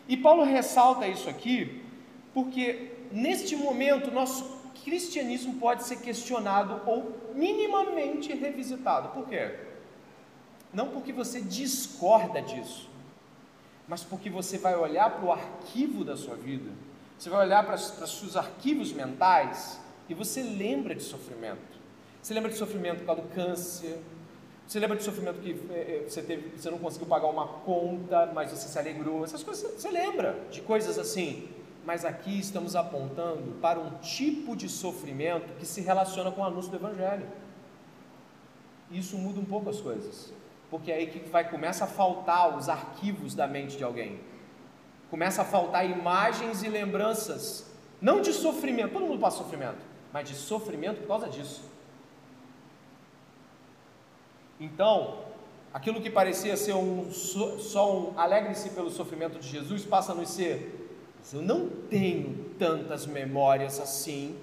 [0.08, 1.84] E Paulo ressalta isso aqui
[2.34, 9.10] porque neste momento nosso cristianismo pode ser questionado ou minimamente revisitado.
[9.10, 9.56] Por quê?
[10.74, 12.90] Não porque você discorda disso,
[13.88, 16.70] mas porque você vai olhar para o arquivo da sua vida,
[17.18, 21.78] você vai olhar para, os seus arquivos mentais e você lembra de sofrimento.
[22.22, 24.00] Você lembra de sofrimento por causa do câncer,
[24.68, 28.52] você lembra de sofrimento que é, você, teve, você não conseguiu pagar uma conta, mas
[28.52, 29.24] você se alegrou?
[29.24, 31.48] Essas coisas você lembra de coisas assim.
[31.86, 36.70] Mas aqui estamos apontando para um tipo de sofrimento que se relaciona com o anúncio
[36.70, 37.26] do Evangelho.
[38.92, 40.34] Isso muda um pouco as coisas.
[40.70, 44.20] porque é aí que vai começa a faltar os arquivos da mente de alguém.
[45.10, 49.80] Começa a faltar imagens e lembranças, não de sofrimento, todo mundo passa sofrimento,
[50.12, 51.64] mas de sofrimento por causa disso.
[54.60, 55.20] Então,
[55.74, 60.30] aquilo que parecia ser um, só um alegre-se pelo sofrimento de Jesus passa a nos
[60.30, 60.78] ser
[61.34, 64.38] eu não tenho tantas memórias assim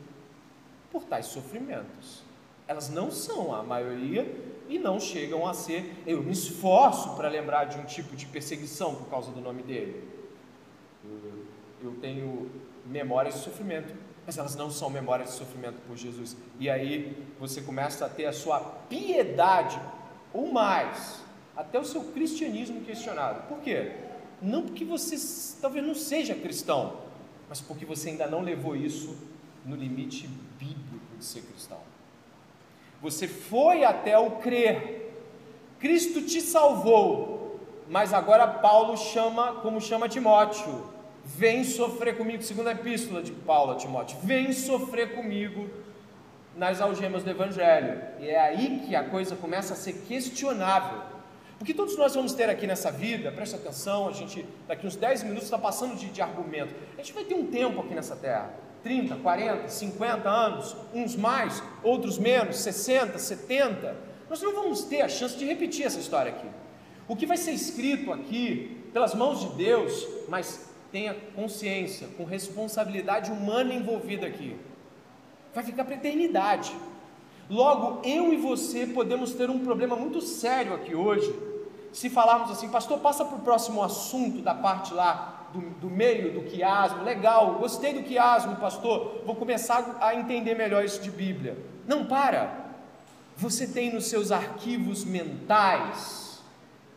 [0.91, 2.23] por tais sofrimentos.
[2.67, 4.31] Elas não são a maioria
[4.69, 6.03] e não chegam a ser.
[6.07, 10.09] Eu me esforço para lembrar de um tipo de perseguição por causa do nome dele.
[11.05, 11.47] Eu,
[11.83, 12.51] eu tenho
[12.87, 13.95] memórias de sofrimento,
[14.27, 16.37] mas elas não são memórias de sofrimento por Jesus.
[16.59, 19.81] E aí você começa a ter a sua piedade,
[20.35, 21.23] ou mais,
[21.57, 23.47] até o seu cristianismo questionado.
[23.49, 23.93] Por quê?
[24.43, 25.17] Não porque você
[25.63, 26.99] talvez não seja cristão,
[27.49, 29.17] mas porque você ainda não levou isso
[29.65, 31.79] no limite bíblico de ser cristão.
[33.01, 35.13] Você foi até o crer,
[35.79, 40.91] Cristo te salvou, mas agora Paulo chama, como chama Timóteo,
[41.25, 45.69] vem sofrer comigo, segunda epístola de Paulo a Timóteo, vem sofrer comigo
[46.57, 48.01] nas algemas do Evangelho.
[48.19, 51.03] E é aí que a coisa começa a ser questionável.
[51.59, 55.23] Porque todos nós vamos ter aqui nessa vida, preste atenção, a gente daqui uns 10
[55.23, 56.75] minutos está passando de, de argumento.
[56.95, 58.53] A gente vai ter um tempo aqui nessa terra.
[58.83, 63.97] 30, 40, 50 anos, uns mais, outros menos, 60, 70.
[64.29, 66.47] Nós não vamos ter a chance de repetir essa história aqui.
[67.09, 73.31] O que vai ser escrito aqui, pelas mãos de Deus, mas tenha consciência, com responsabilidade
[73.31, 74.57] humana envolvida aqui,
[75.55, 76.75] vai ficar para a eternidade.
[77.49, 81.33] Logo, eu e você podemos ter um problema muito sério aqui hoje,
[81.93, 86.33] se falarmos assim, pastor, passa para o próximo assunto da parte lá do, do, meio
[86.33, 91.57] do quiasmo, legal, gostei do quiasmo, pastor, vou começar a entender melhor isso de Bíblia.
[91.87, 92.65] Não para.
[93.37, 96.43] Você tem nos seus arquivos mentais,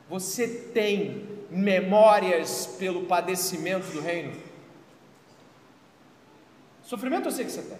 [0.09, 4.33] você tem memórias pelo padecimento do reino.
[6.83, 7.77] Sofrimento eu sei que você tem.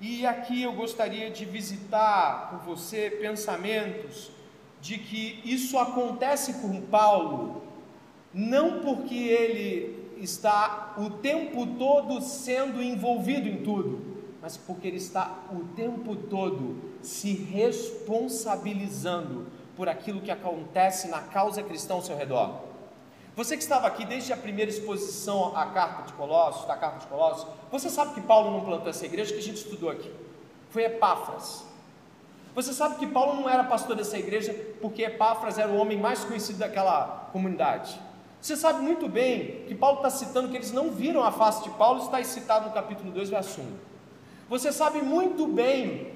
[0.00, 4.32] E aqui eu gostaria de visitar com você pensamentos
[4.80, 7.62] de que isso acontece com Paulo,
[8.32, 14.02] não porque ele está o tempo todo sendo envolvido em tudo,
[14.42, 21.60] mas porque ele está o tempo todo se responsabilizando por aquilo que acontece na causa
[21.62, 22.73] cristã ao seu redor.
[23.36, 27.06] Você que estava aqui desde a primeira exposição à carta de Colossos, da carta de
[27.06, 30.12] Colossos, você sabe que Paulo não plantou essa igreja que a gente estudou aqui.
[30.70, 31.64] Foi Epáfras.
[32.54, 36.22] Você sabe que Paulo não era pastor dessa igreja porque Epáfras era o homem mais
[36.22, 38.00] conhecido daquela comunidade.
[38.40, 41.70] Você sabe muito bem que Paulo está citando que eles não viram a face de
[41.70, 43.76] Paulo, está citado no capítulo 2, verso 1.
[44.48, 46.12] Você sabe muito bem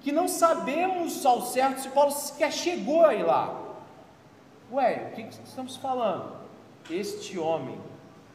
[0.00, 3.54] que não sabemos ao certo se Paulo sequer chegou aí lá.
[4.72, 6.45] Ué, o que estamos falando?
[6.90, 7.78] Este homem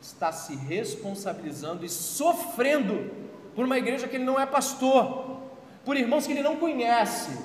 [0.01, 3.11] está se responsabilizando e sofrendo
[3.55, 5.37] por uma igreja que ele não é pastor,
[5.85, 7.37] por irmãos que ele não conhece,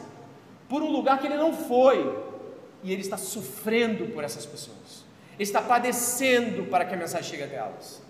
[0.69, 2.25] por um lugar que ele não foi,
[2.83, 7.43] e ele está sofrendo por essas pessoas, ele está padecendo para que a mensagem chegue
[7.43, 8.03] até elas.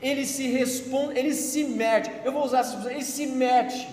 [0.00, 3.88] Ele se responde, ele se mete, eu vou usar essa expressão, ele se mete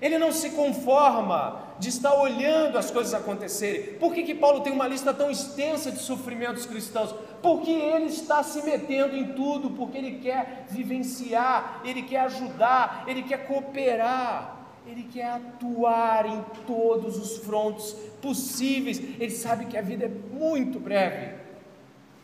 [0.00, 3.94] ele não se conforma de estar olhando as coisas acontecerem.
[3.94, 7.14] Por que, que Paulo tem uma lista tão extensa de sofrimentos cristãos?
[7.42, 13.22] Porque ele está se metendo em tudo, porque ele quer vivenciar, ele quer ajudar, ele
[13.22, 14.56] quer cooperar,
[14.86, 18.98] ele quer atuar em todos os frontes possíveis.
[18.98, 21.38] Ele sabe que a vida é muito breve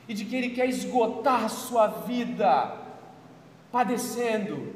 [0.08, 2.76] e de que ele quer esgotar sua vida
[3.72, 4.74] padecendo,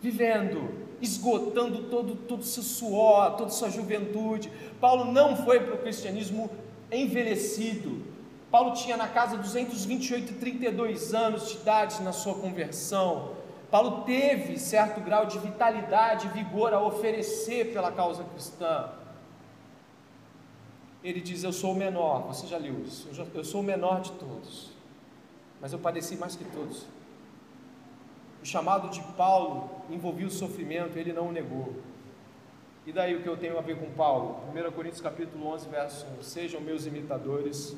[0.00, 4.50] vivendo esgotando todo, todo o seu suor, toda a sua juventude.
[4.80, 6.50] Paulo não foi para o cristianismo
[6.90, 8.02] envelhecido.
[8.50, 13.34] Paulo tinha na casa 228 e 32 anos de idade na sua conversão.
[13.70, 18.90] Paulo teve certo grau de vitalidade e vigor a oferecer pela causa cristã.
[21.04, 23.64] Ele diz: Eu sou o menor, você já leu isso, eu, já, eu sou o
[23.64, 24.70] menor de todos,
[25.60, 26.84] mas eu padeci mais que todos.
[28.42, 31.74] O chamado de Paulo envolvia o sofrimento, ele não o negou.
[32.86, 34.40] E daí o que eu tenho a ver com Paulo?
[34.54, 36.22] 1 Coríntios capítulo 11, verso 1.
[36.22, 37.76] Sejam meus imitadores,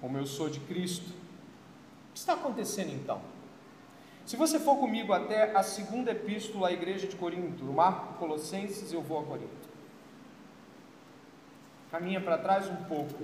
[0.00, 1.08] como eu sou de Cristo.
[1.08, 3.20] O que está acontecendo então?
[4.26, 8.92] Se você for comigo até a segunda epístola à igreja de Corinto, no Marco Colossenses,
[8.92, 9.68] eu vou a Corinto.
[11.90, 13.14] Caminha para trás um pouco.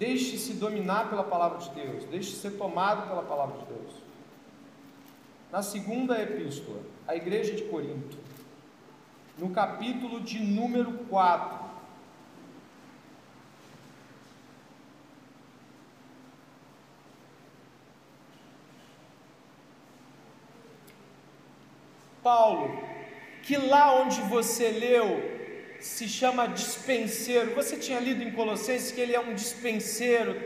[0.00, 3.92] Deixe-se dominar pela palavra de Deus, deixe-se ser tomado pela palavra de Deus.
[5.52, 8.16] Na segunda epístola, a igreja de Corinto,
[9.36, 11.68] no capítulo de número 4.
[22.22, 22.70] Paulo,
[23.42, 25.39] que lá onde você leu
[25.80, 27.54] se chama dispenseiro.
[27.54, 30.36] Você tinha lido em Colossenses que ele é um dispenseiro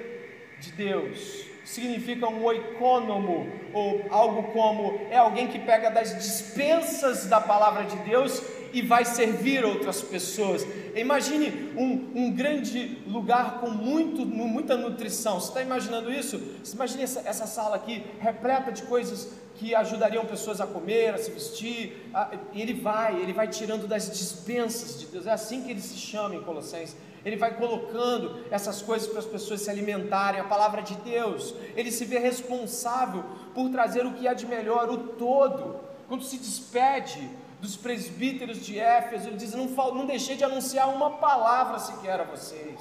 [0.60, 1.44] de Deus.
[1.64, 7.96] Significa um oicônomo, ou algo como é alguém que pega das dispensas da palavra de
[7.98, 8.42] Deus
[8.74, 10.66] e vai servir outras pessoas.
[10.96, 15.38] Imagine um, um grande lugar com muito, muita nutrição.
[15.40, 16.40] Você está imaginando isso?
[16.62, 21.18] Você imagina essa, essa sala aqui repleta de coisas que ajudariam pessoas a comer, a
[21.18, 22.10] se vestir.
[22.12, 25.28] A, ele vai, ele vai tirando das dispensas de Deus.
[25.28, 26.96] É assim que ele se chama em Colossenses.
[27.24, 31.54] Ele vai colocando essas coisas para as pessoas se alimentarem, a palavra de Deus.
[31.76, 35.76] Ele se vê responsável por trazer o que há de melhor, o todo.
[36.08, 37.30] Quando se despede
[37.64, 42.24] dos presbíteros de Éfeso, ele diz: não, não deixei de anunciar uma palavra sequer a
[42.24, 42.78] vocês.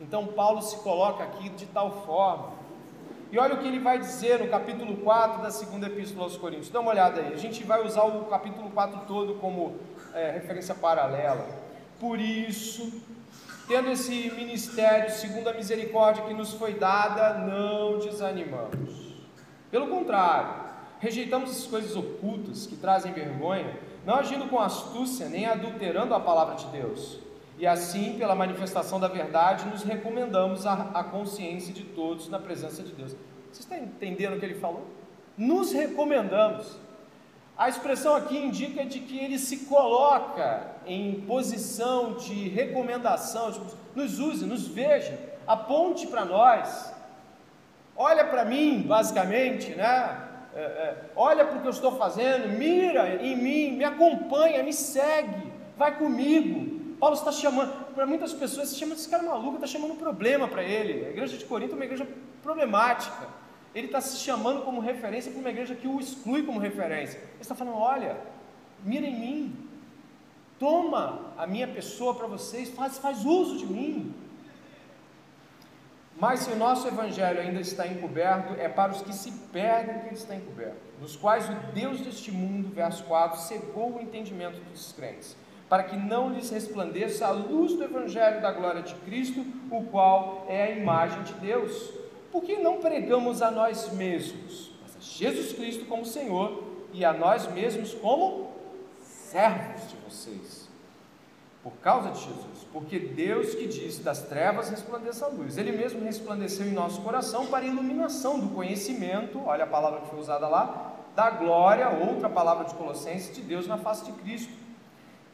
[0.00, 2.58] Então Paulo se coloca aqui de tal forma.
[3.30, 6.70] E olha o que ele vai dizer no capítulo 4 da segunda epístola aos Coríntios.
[6.70, 7.32] Dá uma olhada aí.
[7.32, 9.76] A gente vai usar o capítulo 4 todo como
[10.14, 11.46] é, referência paralela.
[12.00, 13.02] Por isso,
[13.68, 19.14] tendo esse ministério segundo a misericórdia que nos foi dada, não desanimamos.
[19.70, 20.67] Pelo contrário,
[21.00, 26.54] rejeitamos as coisas ocultas que trazem vergonha, não agindo com astúcia nem adulterando a palavra
[26.54, 27.18] de Deus.
[27.58, 32.92] E assim, pela manifestação da verdade, nos recomendamos a, consciência de todos na presença de
[32.92, 33.16] Deus.
[33.52, 34.86] Você está entendendo o que ele falou?
[35.36, 36.78] Nos recomendamos.
[37.56, 44.20] A expressão aqui indica de que ele se coloca em posição de recomendação, tipo, nos
[44.20, 46.94] use, nos veja, aponte para nós,
[47.96, 50.27] olha para mim, basicamente, né?
[50.58, 54.72] É, é, olha para o que eu estou fazendo, mira em mim, me acompanha, me
[54.72, 56.78] segue, vai comigo.
[56.98, 60.64] Paulo está chamando, para muitas pessoas, chama esse cara maluco, está chamando um problema para
[60.64, 61.06] ele.
[61.06, 62.06] A igreja de Corinto é uma igreja
[62.42, 63.38] problemática
[63.74, 67.18] ele está se chamando como referência para uma igreja que o exclui como referência.
[67.18, 68.16] Ele está falando: olha,
[68.84, 69.56] mira em mim,
[70.58, 74.14] toma a minha pessoa para vocês, faz, faz uso de mim.
[76.18, 80.06] Mas se o nosso evangelho ainda está encoberto, é para os que se perdem que
[80.06, 84.92] ele está encoberto, nos quais o Deus deste mundo, verso 4, cegou o entendimento dos
[84.92, 85.36] crentes,
[85.68, 90.44] para que não lhes resplandeça a luz do evangelho da glória de Cristo, o qual
[90.48, 91.98] é a imagem de Deus
[92.30, 97.12] por que não pregamos a nós mesmos, mas a Jesus Cristo como Senhor e a
[97.12, 98.52] nós mesmos como
[99.02, 100.67] servos de vocês?
[101.68, 106.02] Por causa de Jesus, porque Deus que disse das trevas resplandeça a luz, Ele mesmo
[106.02, 110.94] resplandeceu em nosso coração para iluminação do conhecimento, olha a palavra que foi usada lá,
[111.14, 114.52] da glória, outra palavra de Colossenses, de Deus na face de Cristo.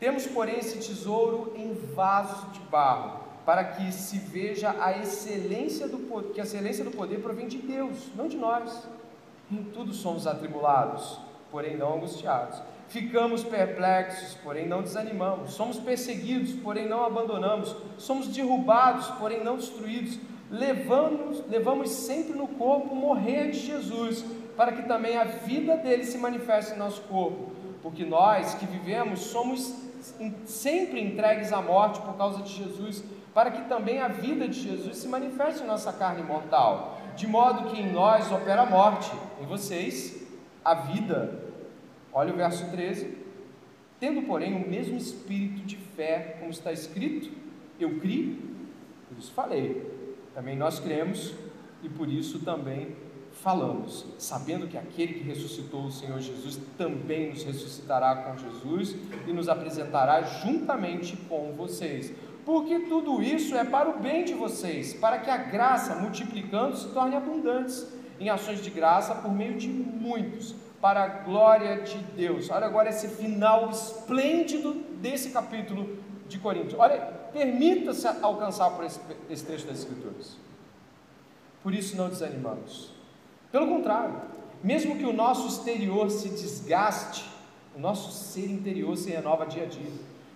[0.00, 5.98] Temos, porém, esse tesouro em vasos de barro para que se veja a excelência do
[5.98, 8.88] poder, que a excelência do poder provém de Deus, não de nós.
[9.52, 11.20] Em tudo somos atribulados,
[11.50, 12.60] porém não angustiados.
[12.94, 15.54] Ficamos perplexos, porém não desanimamos.
[15.54, 17.74] Somos perseguidos, porém não abandonamos.
[17.98, 20.16] Somos derrubados, porém não destruídos.
[20.48, 24.24] Levamos, levamos sempre no corpo morrer de Jesus,
[24.56, 27.50] para que também a vida dele se manifeste em nosso corpo.
[27.82, 29.74] Porque nós que vivemos somos
[30.44, 33.02] sempre entregues à morte por causa de Jesus,
[33.34, 37.70] para que também a vida de Jesus se manifeste em nossa carne mortal, de modo
[37.70, 39.10] que em nós opera a morte,
[39.42, 40.24] em vocês
[40.64, 41.43] a vida.
[42.14, 43.18] Olha o verso 13.
[44.00, 47.30] Tendo, porém, o mesmo espírito de fé, como está escrito,
[47.78, 48.38] eu criei,
[49.08, 49.92] por isso falei.
[50.32, 51.34] Também nós cremos
[51.82, 52.96] e por isso também
[53.32, 58.96] falamos, sabendo que aquele que ressuscitou o Senhor Jesus também nos ressuscitará com Jesus
[59.26, 64.92] e nos apresentará juntamente com vocês porque tudo isso é para o bem de vocês,
[64.92, 67.86] para que a graça, multiplicando, se torne abundante
[68.20, 72.50] em ações de graça por meio de muitos, para a glória de Deus.
[72.50, 75.96] Olha agora esse final esplêndido desse capítulo
[76.28, 76.78] de Coríntios.
[76.78, 77.00] Olha,
[77.32, 79.00] permita-se alcançar por esse,
[79.30, 80.36] esse trecho das Escrituras.
[81.62, 82.92] Por isso não desanimamos.
[83.50, 84.20] Pelo contrário,
[84.62, 87.24] mesmo que o nosso exterior se desgaste,
[87.74, 89.90] o nosso ser interior se renova dia a dia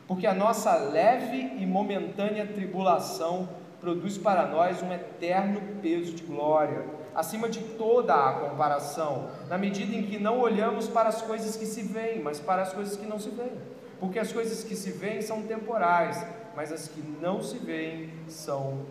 [0.08, 3.46] porque a nossa leve e momentânea tribulação
[3.78, 6.86] produz para nós um eterno peso de glória,
[7.18, 11.66] acima de toda a comparação, na medida em que não olhamos para as coisas que
[11.66, 13.58] se veem, mas para as coisas que não se veem,
[13.98, 18.86] porque as coisas que se veem são temporais, mas as que não se veem são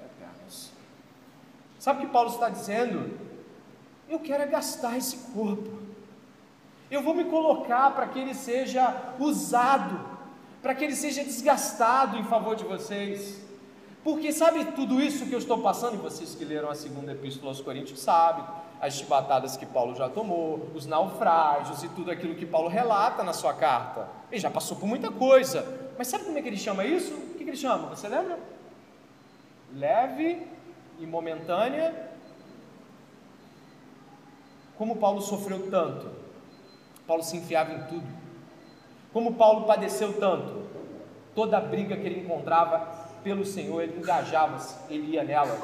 [0.00, 0.72] eternas.
[1.78, 3.18] Sabe o que Paulo está dizendo?
[4.08, 5.70] Eu quero é gastar esse corpo.
[6.90, 10.00] Eu vou me colocar para que ele seja usado,
[10.62, 13.41] para que ele seja desgastado em favor de vocês.
[14.04, 17.52] Porque sabe tudo isso que eu estou passando, e vocês que leram a segunda epístola
[17.52, 18.44] aos Coríntios sabem,
[18.80, 23.32] as chibatadas que Paulo já tomou, os naufrágios e tudo aquilo que Paulo relata na
[23.32, 24.08] sua carta.
[24.30, 25.92] Ele já passou por muita coisa.
[25.96, 27.14] Mas sabe como é que ele chama isso?
[27.14, 27.90] O que, ele chama?
[27.90, 28.40] Você lembra?
[29.72, 30.48] Leve
[30.98, 32.10] e momentânea.
[34.76, 36.10] Como Paulo sofreu tanto.
[37.06, 38.06] Paulo se enfiava em tudo.
[39.12, 40.66] Como Paulo padeceu tanto.
[41.36, 45.58] Toda briga que ele encontrava pelo Senhor, ele engajava-se, ele ia nela.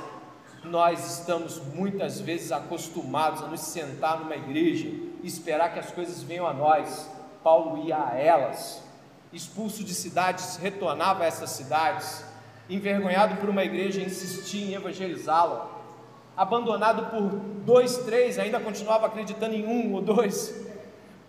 [0.65, 4.89] Nós estamos muitas vezes acostumados a nos sentar numa igreja
[5.23, 7.11] e esperar que as coisas venham a nós.
[7.43, 8.83] Paulo ia a elas,
[9.33, 12.25] expulso de cidades, retornava a essas cidades,
[12.69, 15.71] envergonhado por uma igreja, insistia em evangelizá-la,
[16.37, 20.67] abandonado por dois, três, ainda continuava acreditando em um ou dois.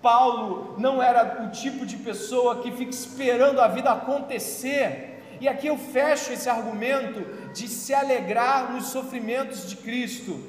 [0.02, 5.68] Paulo não era o tipo de pessoa que fica esperando a vida acontecer e aqui
[5.68, 7.22] eu fecho esse argumento
[7.54, 10.40] de se alegrar nos sofrimentos de Cristo.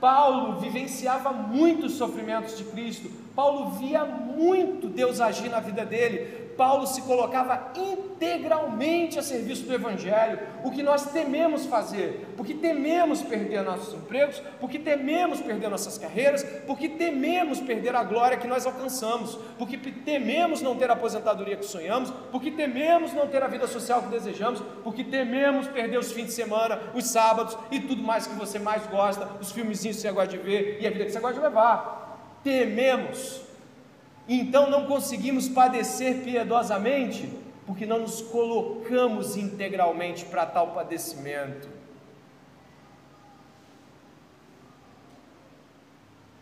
[0.00, 6.86] Paulo vivenciava muitos sofrimentos de Cristo, Paulo via muito Deus agir na vida dele, Paulo
[6.86, 13.62] se colocava integralmente a serviço do Evangelho, o que nós tememos fazer, porque tememos perder
[13.62, 19.38] nossos empregos, porque tememos perder nossas carreiras, porque tememos perder a glória que nós alcançamos,
[19.58, 24.02] porque tememos não ter a aposentadoria que sonhamos, porque tememos não ter a vida social
[24.02, 28.34] que desejamos, porque tememos perder os fins de semana, os sábados e tudo mais que
[28.34, 31.20] você mais gosta, os filmezinhos que você gosta de ver e a vida que você
[31.20, 32.36] gosta de levar.
[32.44, 33.48] Tememos
[34.38, 37.28] então não conseguimos padecer piedosamente,
[37.66, 41.68] porque não nos colocamos integralmente para tal padecimento.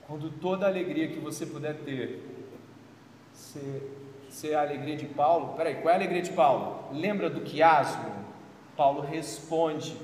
[0.06, 2.22] Quando toda a alegria que você puder ter
[3.32, 3.90] ser,
[4.28, 6.90] ser a alegria de Paulo, peraí, qual é a alegria de Paulo?
[6.92, 8.10] Lembra do quiasmo?
[8.76, 9.96] Paulo responde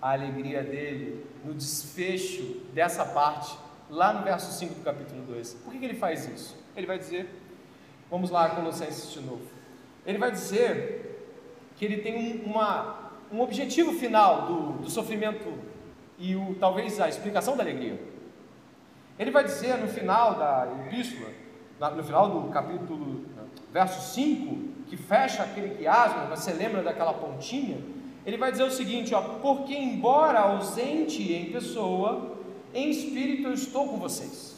[0.00, 3.58] a alegria dele no desfecho dessa parte,
[3.90, 5.54] lá no verso 5 do capítulo 2.
[5.54, 6.63] Por que, que ele faz isso?
[6.76, 7.28] Ele vai dizer,
[8.10, 9.42] vamos lá, Colossenses de novo.
[10.04, 11.30] Ele vai dizer
[11.76, 15.52] que ele tem uma, um objetivo final do, do sofrimento
[16.18, 18.00] e o, talvez a explicação da alegria.
[19.18, 21.30] Ele vai dizer no final da epístola,
[21.96, 23.24] no final do capítulo,
[23.72, 27.78] verso 5, que fecha aquele quiasmo, você lembra daquela pontinha?
[28.26, 32.36] Ele vai dizer o seguinte: ó, porque embora ausente em pessoa,
[32.72, 34.53] em espírito eu estou com vocês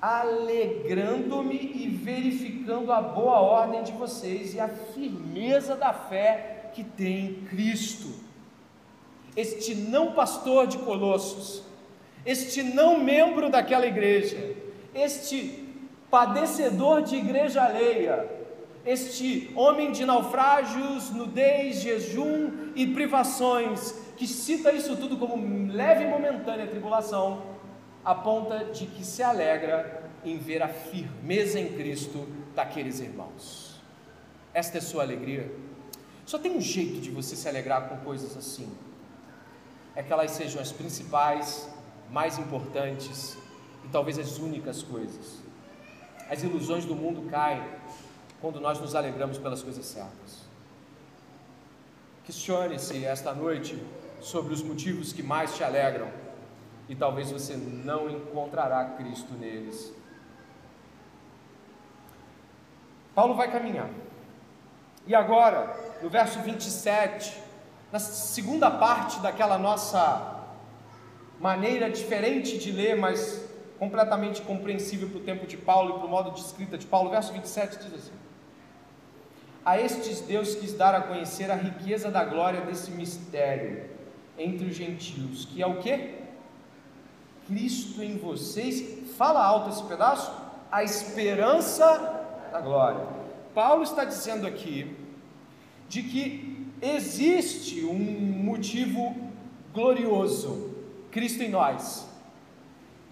[0.00, 7.26] alegrando-me e verificando a boa ordem de vocês e a firmeza da fé que tem
[7.26, 8.08] em Cristo.
[9.36, 11.62] Este não pastor de Colossos,
[12.24, 14.56] este não membro daquela igreja,
[14.94, 15.64] este
[16.10, 18.28] padecedor de igreja alheia,
[18.86, 26.08] este homem de naufrágios, nudez, jejum e privações, que cita isso tudo como leve e
[26.08, 27.42] momentânea tribulação,
[28.08, 33.78] aponta de que se alegra em ver a firmeza em Cristo daqueles irmãos.
[34.54, 35.52] Esta é sua alegria.
[36.24, 38.72] Só tem um jeito de você se alegrar com coisas assim.
[39.94, 41.68] É que elas sejam as principais,
[42.10, 43.36] mais importantes
[43.84, 45.40] e talvez as únicas coisas.
[46.30, 47.62] As ilusões do mundo caem
[48.40, 50.46] quando nós nos alegramos pelas coisas certas.
[52.24, 53.78] Questione-se esta noite
[54.18, 56.10] sobre os motivos que mais te alegram
[56.88, 59.92] e talvez você não encontrará Cristo neles.
[63.14, 63.90] Paulo vai caminhar.
[65.06, 67.42] E agora, no verso 27,
[67.90, 70.44] na segunda parte daquela nossa
[71.40, 73.46] maneira diferente de ler, mas
[73.78, 77.10] completamente compreensível para o tempo de Paulo e para o modo de escrita de Paulo,
[77.10, 78.12] verso 27 diz assim:
[79.64, 83.88] A estes Deus quis dar a conhecer a riqueza da glória desse mistério
[84.36, 86.17] entre os gentios, que é o que?
[87.48, 88.84] Cristo em vocês,
[89.16, 90.30] fala alto esse pedaço,
[90.70, 91.86] a esperança
[92.52, 93.04] da glória.
[93.54, 94.94] Paulo está dizendo aqui
[95.88, 99.16] de que existe um motivo
[99.72, 100.74] glorioso,
[101.10, 102.06] Cristo em nós,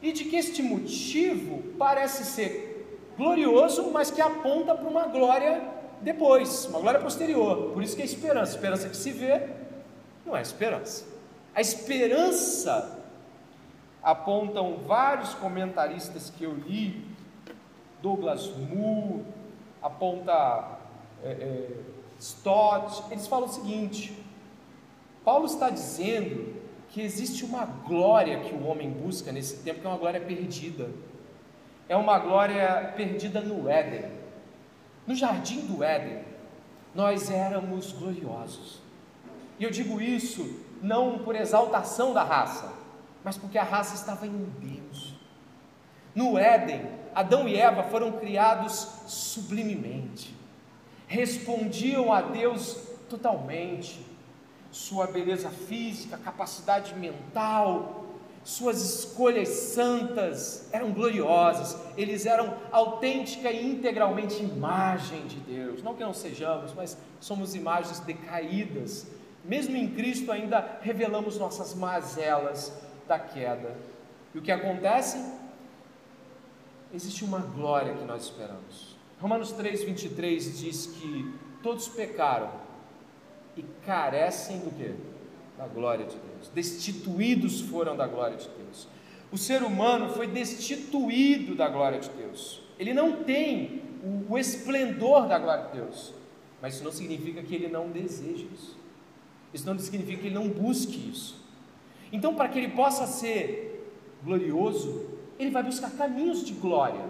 [0.03, 5.63] e de que este motivo parece ser glorioso, mas que aponta para uma glória
[6.03, 7.73] depois, uma glória posterior.
[7.73, 9.49] Por isso que é esperança, esperança que se vê
[10.27, 11.07] não é esperança.
[11.55, 12.96] A esperança
[14.07, 17.05] apontam vários comentaristas que eu li,
[18.01, 19.25] Douglas Moore,
[19.83, 20.79] aponta
[21.25, 21.71] é, é,
[22.17, 24.17] Stott, eles falam o seguinte:
[25.25, 26.55] Paulo está dizendo
[26.91, 30.89] que existe uma glória que o homem busca nesse tempo, que é uma glória perdida.
[31.89, 34.09] é uma glória perdida no Éden.
[35.05, 36.23] No jardim do Éden,
[36.95, 38.81] nós éramos gloriosos.
[39.59, 42.86] E eu digo isso não por exaltação da raça,
[43.27, 45.13] mas porque a raça estava em Deus.
[46.15, 50.33] No Éden, Adão e Eva foram criados sublimemente,
[51.09, 52.79] respondiam a Deus
[53.11, 54.07] totalmente.
[54.71, 58.05] Sua beleza física, capacidade mental,
[58.45, 65.83] suas escolhas santas eram gloriosas, eles eram autêntica e integralmente imagem de Deus.
[65.83, 69.09] Não que não sejamos, mas somos imagens decaídas.
[69.45, 73.77] Mesmo em Cristo, ainda revelamos nossas mazelas da queda.
[74.35, 75.19] E o que acontece?
[76.93, 78.97] Existe uma glória que nós esperamos.
[79.21, 82.51] Romanos 3,23 diz que todos pecaram
[83.57, 84.95] e carecem do que?
[85.57, 86.49] Da glória de Deus.
[86.55, 88.87] Destituídos foram da glória de Deus.
[89.33, 92.63] O ser humano foi destituído da glória de Deus.
[92.79, 96.13] Ele não tem o, o esplendor da glória de Deus.
[96.61, 98.77] Mas isso não significa que ele não deseje isso.
[99.53, 101.46] Isso não significa que ele não busque isso.
[102.13, 103.91] Então, para que ele possa ser
[104.25, 105.07] glorioso,
[105.39, 107.05] ele vai buscar caminhos de glória.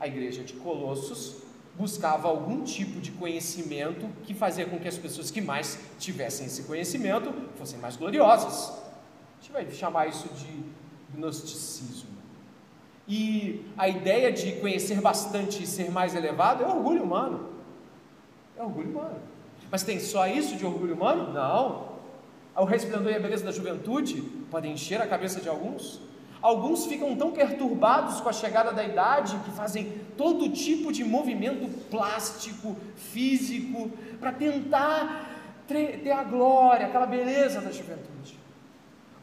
[0.00, 1.42] A igreja de Colossos
[1.76, 6.64] buscava algum tipo de conhecimento que fazia com que as pessoas que mais tivessem esse
[6.64, 8.70] conhecimento fossem mais gloriosas.
[8.70, 10.64] A gente vai chamar isso de
[11.16, 12.18] gnosticismo.
[13.06, 17.48] E a ideia de conhecer bastante e ser mais elevado é orgulho humano.
[18.56, 19.16] É orgulho humano.
[19.70, 21.32] Mas tem só isso de orgulho humano?
[21.32, 21.97] Não.
[22.58, 26.00] O resplendor e a beleza da juventude podem encher a cabeça de alguns.
[26.42, 31.68] Alguns ficam tão perturbados com a chegada da idade que fazem todo tipo de movimento
[31.88, 35.30] plástico, físico, para tentar
[35.68, 38.38] ter a glória, aquela beleza da juventude.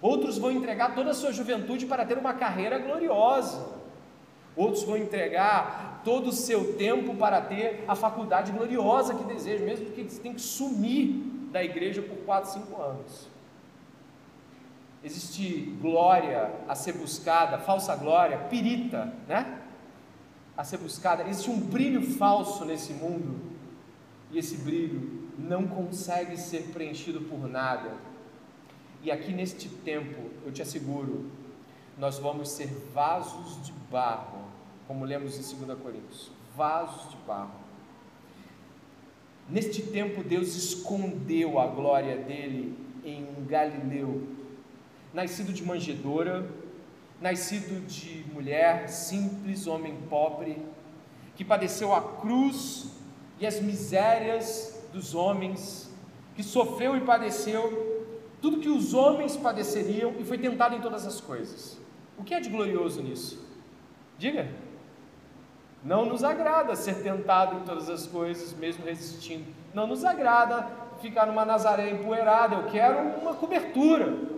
[0.01, 3.65] Outros vão entregar toda a sua juventude para ter uma carreira gloriosa.
[4.55, 9.87] Outros vão entregar todo o seu tempo para ter a faculdade gloriosa que desejam, mesmo
[9.87, 13.35] que eles tenham que sumir da igreja por 4, 5 anos
[15.05, 19.61] existe glória a ser buscada, falsa glória, pirita, né?
[20.57, 21.23] A ser buscada.
[21.29, 23.39] Existe um brilho falso nesse mundo
[24.31, 27.91] e esse brilho não consegue ser preenchido por nada.
[29.03, 31.29] E aqui neste tempo, eu te asseguro,
[31.99, 34.39] nós vamos ser vasos de barro,
[34.87, 37.64] como lemos em 2 Coríntios, vasos de barro.
[39.47, 44.27] Neste tempo, Deus escondeu a glória dele em um Galileu,
[45.13, 46.49] nascido de manjedoura,
[47.21, 50.57] nascido de mulher simples, homem pobre,
[51.35, 52.91] que padeceu a cruz
[53.39, 55.93] e as misérias dos homens,
[56.35, 57.93] que sofreu e padeceu
[58.41, 61.79] tudo que os homens padeceriam e foi tentado em todas as coisas.
[62.17, 63.43] O que é de glorioso nisso?
[64.17, 64.64] Diga.
[65.85, 69.45] Não nos agrada ser tentado em todas as coisas, mesmo resistindo.
[69.71, 70.67] Não nos agrada
[70.99, 72.55] ficar numa Nazaré empoeirada.
[72.55, 74.35] Eu quero uma cobertura.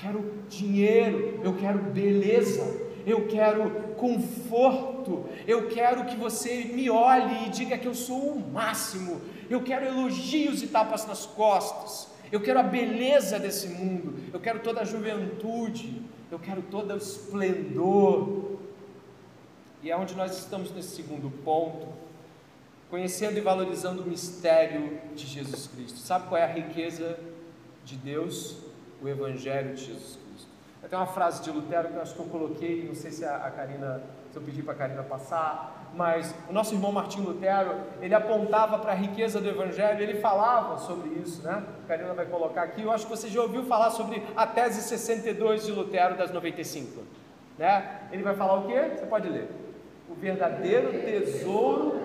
[0.00, 7.50] Quero dinheiro, eu quero beleza, eu quero conforto, eu quero que você me olhe e
[7.50, 12.58] diga que eu sou o máximo, eu quero elogios e tapas nas costas, eu quero
[12.60, 16.00] a beleza desse mundo, eu quero toda a juventude,
[16.32, 18.58] eu quero todo o esplendor.
[19.82, 21.88] E é onde nós estamos nesse segundo ponto,
[22.88, 25.98] conhecendo e valorizando o mistério de Jesus Cristo.
[25.98, 27.18] Sabe qual é a riqueza
[27.84, 28.70] de Deus?
[29.02, 30.50] o Evangelho de Jesus Cristo.
[30.88, 33.50] Tem uma frase de Lutero que eu acho que eu coloquei, não sei se a,
[33.54, 38.14] Karina, se eu pedi para a Karina passar, mas o nosso irmão Martim Lutero, ele
[38.14, 41.62] apontava para a riqueza do Evangelho, ele falava sobre isso, né?
[41.84, 44.82] A Karina vai colocar aqui, eu acho que você já ouviu falar sobre a tese
[44.82, 47.02] 62 de Lutero das 95,
[47.58, 48.08] né?
[48.10, 48.92] Ele vai falar o quê?
[48.96, 49.48] Você pode ler.
[50.10, 52.00] O verdadeiro tesouro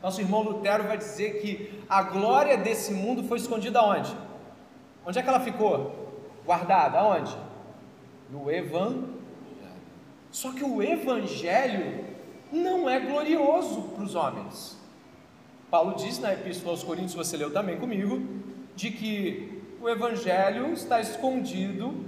[0.00, 4.14] Nosso irmão Lutero vai dizer que a glória desse mundo foi escondida onde?
[5.04, 6.22] Onde é que ela ficou?
[6.46, 7.36] Guardada aonde?
[8.30, 9.18] No Evangelho.
[10.30, 12.04] Só que o Evangelho
[12.52, 14.78] não é glorioso para os homens.
[15.70, 18.22] Paulo diz na Epístola aos Coríntios, você leu também comigo,
[18.78, 22.04] de que o Evangelho está escondido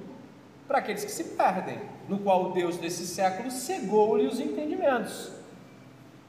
[0.69, 5.33] para aqueles que se perdem, no qual Deus desse século cegou-lhe os entendimentos.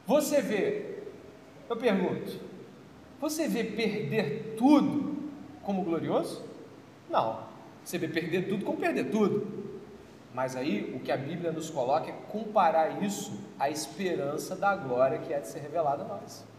[0.07, 0.91] Você vê
[1.69, 2.39] eu pergunto:
[3.19, 5.29] você vê perder tudo
[5.61, 6.43] como glorioso?
[7.07, 7.51] Não.
[7.85, 9.47] Você vê perder tudo como perder tudo.
[10.33, 15.19] Mas aí o que a Bíblia nos coloca é comparar isso à esperança da glória
[15.19, 16.50] que é de ser revelada a nós.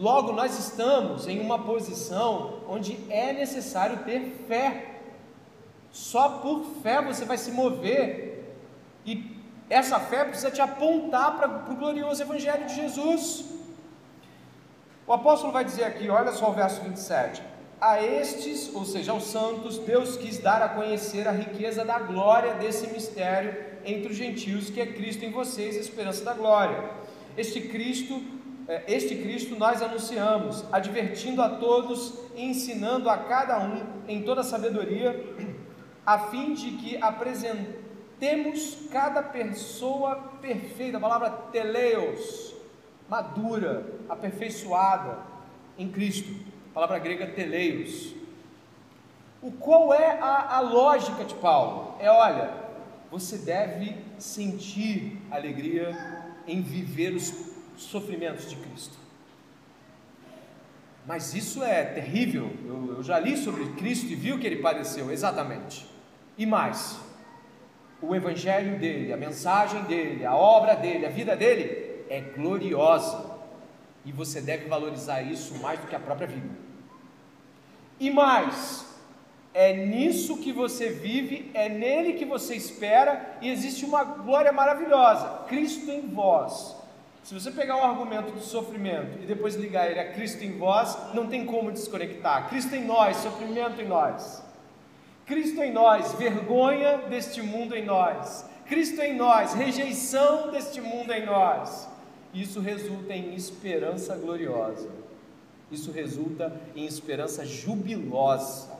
[0.00, 4.94] Logo, nós estamos em uma posição onde é necessário ter fé.
[5.92, 8.56] Só por fé você vai se mover,
[9.04, 9.36] e
[9.68, 13.44] essa fé precisa te apontar para o glorioso Evangelho de Jesus.
[15.06, 17.42] O apóstolo vai dizer aqui, olha só o verso 27.
[17.78, 22.54] A estes, ou seja, aos santos, Deus quis dar a conhecer a riqueza da glória
[22.54, 26.90] desse mistério entre os gentios, que é Cristo em vocês, a esperança da glória.
[27.36, 28.39] Este Cristo
[28.86, 35.34] este Cristo nós anunciamos, advertindo a todos e ensinando a cada um em toda sabedoria,
[36.06, 42.54] a fim de que apresentemos cada pessoa perfeita, a palavra teleos,
[43.08, 45.18] madura, aperfeiçoada
[45.76, 46.32] em Cristo,
[46.70, 48.14] a palavra grega teleios.
[49.42, 51.96] O qual é a, a lógica de Paulo?
[51.98, 52.52] É olha,
[53.10, 55.96] você deve sentir alegria
[56.46, 57.49] em viver os
[57.82, 58.96] sofrimentos de Cristo.
[61.06, 62.50] Mas isso é terrível.
[62.64, 65.86] Eu, eu já li sobre Cristo e vi o que ele padeceu, exatamente.
[66.36, 66.98] E mais,
[68.00, 73.38] o evangelho dele, a mensagem dele, a obra dele, a vida dele é gloriosa.
[74.04, 76.48] E você deve valorizar isso mais do que a própria vida.
[77.98, 78.86] E mais,
[79.52, 85.44] é nisso que você vive, é nele que você espera, e existe uma glória maravilhosa:
[85.48, 86.79] Cristo em vós,
[87.22, 90.96] se você pegar o argumento do sofrimento e depois ligar ele a Cristo em vós,
[91.14, 92.48] não tem como desconectar.
[92.48, 94.42] Cristo em nós, sofrimento em nós.
[95.26, 98.44] Cristo em nós, vergonha deste mundo em nós.
[98.66, 101.88] Cristo em nós, rejeição deste mundo em nós.
[102.32, 104.88] Isso resulta em esperança gloriosa.
[105.70, 108.70] Isso resulta em esperança jubilosa.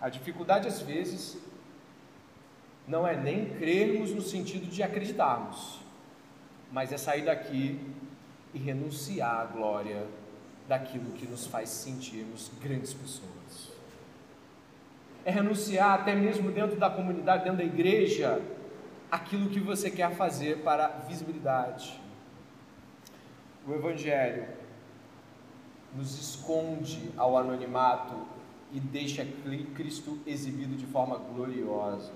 [0.00, 1.38] A dificuldade às vezes
[2.86, 5.81] não é nem crermos no sentido de acreditarmos
[6.72, 7.78] mas é sair daqui
[8.54, 10.06] e renunciar à glória
[10.66, 13.72] daquilo que nos faz sentirmos grandes pessoas.
[15.24, 18.42] É renunciar até mesmo dentro da comunidade, dentro da igreja,
[19.10, 22.00] aquilo que você quer fazer para visibilidade.
[23.66, 24.48] O Evangelho
[25.94, 28.14] nos esconde ao anonimato
[28.72, 29.26] e deixa
[29.74, 32.10] Cristo exibido de forma gloriosa.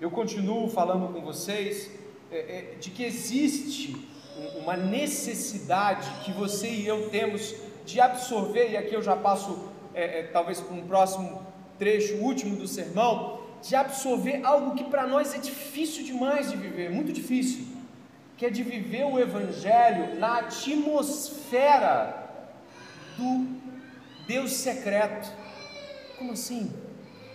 [0.00, 2.01] Eu continuo falando com vocês
[2.32, 3.94] é, é, de que existe
[4.56, 7.54] uma necessidade que você e eu temos
[7.84, 11.46] de absorver, e aqui eu já passo é, é, talvez para um próximo
[11.78, 16.90] trecho, último do sermão, de absorver algo que para nós é difícil demais de viver,
[16.90, 17.66] muito difícil,
[18.38, 22.30] que é de viver o Evangelho na atmosfera
[23.18, 23.46] do
[24.26, 25.30] Deus secreto.
[26.16, 26.72] Como assim?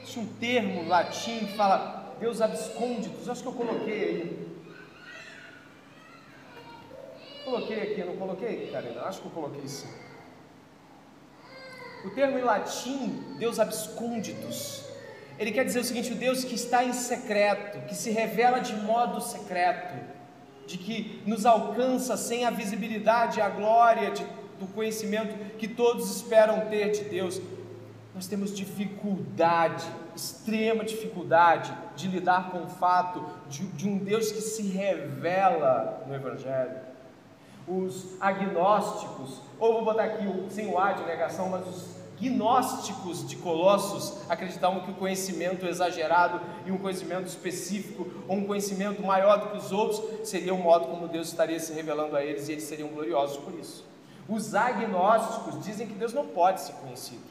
[0.02, 4.47] Existe um termo latim que fala Deus abscônditos, acho que eu coloquei aí.
[7.48, 9.04] Coloquei aqui, não coloquei, Karina?
[9.04, 9.88] Acho que eu coloquei sim.
[12.04, 14.84] O termo em latim, Deus abscônditos,
[15.40, 18.76] ele quer dizer o seguinte: o Deus que está em secreto, que se revela de
[18.76, 19.96] modo secreto,
[20.68, 24.26] de que nos alcança sem a visibilidade a glória de,
[24.60, 27.40] do conhecimento que todos esperam ter de Deus.
[28.14, 34.42] Nós temos dificuldade, extrema dificuldade, de lidar com o fato de, de um Deus que
[34.42, 36.87] se revela no Evangelho
[37.68, 43.36] os agnósticos, ou vou botar aqui sem o A de negação, mas os gnósticos de
[43.36, 49.50] Colossos acreditavam que o conhecimento exagerado e um conhecimento específico, ou um conhecimento maior do
[49.52, 52.64] que os outros, seria o modo como Deus estaria se revelando a eles e eles
[52.64, 53.86] seriam gloriosos por isso.
[54.28, 57.24] Os agnósticos dizem que Deus não pode ser conhecido.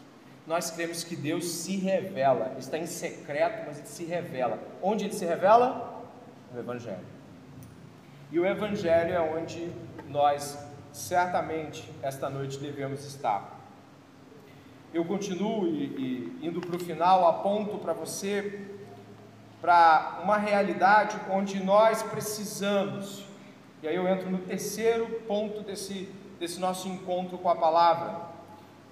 [0.47, 4.59] Nós cremos que Deus se revela, está em secreto, mas ele se revela.
[4.80, 6.05] Onde ele se revela?
[6.53, 7.15] No Evangelho.
[8.30, 9.70] E o Evangelho é onde
[10.08, 10.58] nós
[10.92, 13.60] certamente esta noite devemos estar.
[14.92, 18.66] Eu continuo e, e indo para o final, aponto para você
[19.60, 23.24] para uma realidade onde nós precisamos,
[23.82, 26.08] e aí eu entro no terceiro ponto desse,
[26.38, 28.26] desse nosso encontro com a palavra,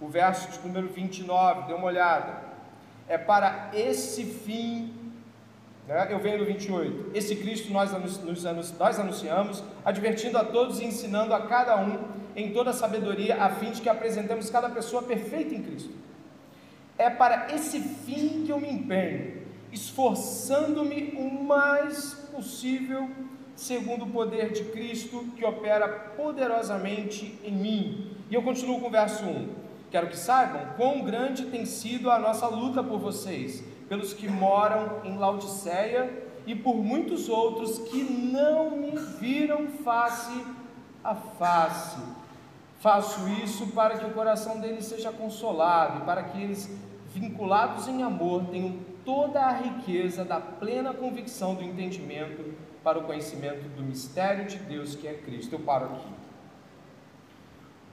[0.00, 2.42] o verso de número 29, dê uma olhada.
[3.08, 5.03] É para esse fim
[5.86, 6.08] né?
[6.10, 7.10] Eu venho no 28.
[7.14, 7.90] Esse Cristo nós,
[8.78, 11.98] nós anunciamos, advertindo a todos e ensinando a cada um
[12.34, 15.92] em toda sabedoria, a fim de que apresentemos cada pessoa perfeita em Cristo.
[16.96, 23.08] É para esse fim que eu me empenho, esforçando-me o mais possível,
[23.54, 28.10] segundo o poder de Cristo que opera poderosamente em mim.
[28.30, 29.48] E eu continuo com o verso 1.
[29.90, 35.00] Quero que saibam quão grande tem sido a nossa luta por vocês pelos que moram
[35.04, 40.44] em Laodiceia e por muitos outros que não me viram face
[41.02, 42.00] a face.
[42.80, 46.70] Faço isso para que o coração deles seja consolado e para que eles,
[47.14, 53.66] vinculados em amor, tenham toda a riqueza da plena convicção do entendimento para o conhecimento
[53.74, 55.54] do mistério de Deus que é Cristo.
[55.54, 56.08] Eu paro aqui.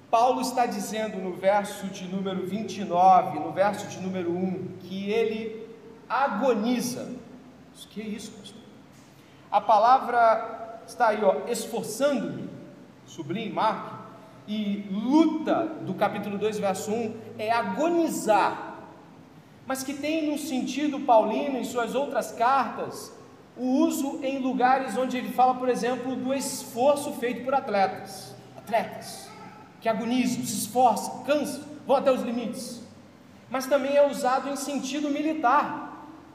[0.10, 5.61] Paulo está dizendo no verso de número 29, no verso de número 1, que ele
[6.12, 7.10] agoniza.
[7.84, 8.62] O que é isso, pastor?
[9.52, 12.50] A palavra está aí, ó, esforçando-me,
[13.06, 13.96] sublinhe, marque,
[14.48, 18.72] e luta do capítulo 2, verso 1, é agonizar
[19.72, 23.14] mas que tem no sentido paulino em suas outras cartas
[23.56, 29.30] o uso em lugares onde ele fala, por exemplo, do esforço feito por atletas, atletas
[29.80, 32.82] que agonizam, se esforçam, cansam, vão até os limites.
[33.50, 35.91] Mas também é usado em sentido militar.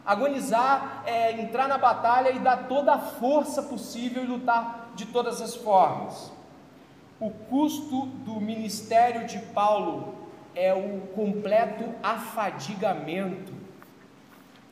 [0.07, 5.43] Agonizar é entrar na batalha e dar toda a força possível e lutar de todas
[5.43, 6.33] as formas.
[7.19, 10.15] O custo do ministério de Paulo
[10.55, 13.53] é o completo afadigamento.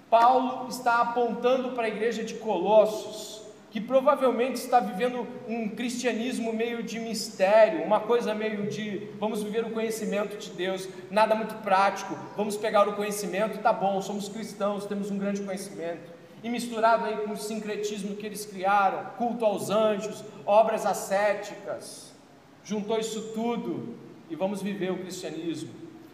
[0.09, 3.44] Paulo está apontando para a igreja de Colossos,
[3.75, 9.65] que provavelmente está vivendo um cristianismo meio de mistério, uma coisa meio de vamos viver
[9.65, 14.87] o conhecimento de Deus, nada muito prático, vamos pegar o conhecimento, tá bom, somos cristãos,
[14.87, 16.13] temos um grande conhecimento.
[16.41, 22.15] E misturado aí com o sincretismo que eles criaram, culto aos anjos, obras ascéticas,
[22.63, 23.97] juntou isso tudo
[24.31, 25.71] e vamos viver o cristianismo.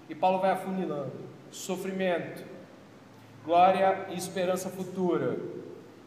[0.08, 1.12] E Paulo vai afunilando:
[1.50, 2.42] sofrimento,
[3.44, 5.60] glória e esperança futura.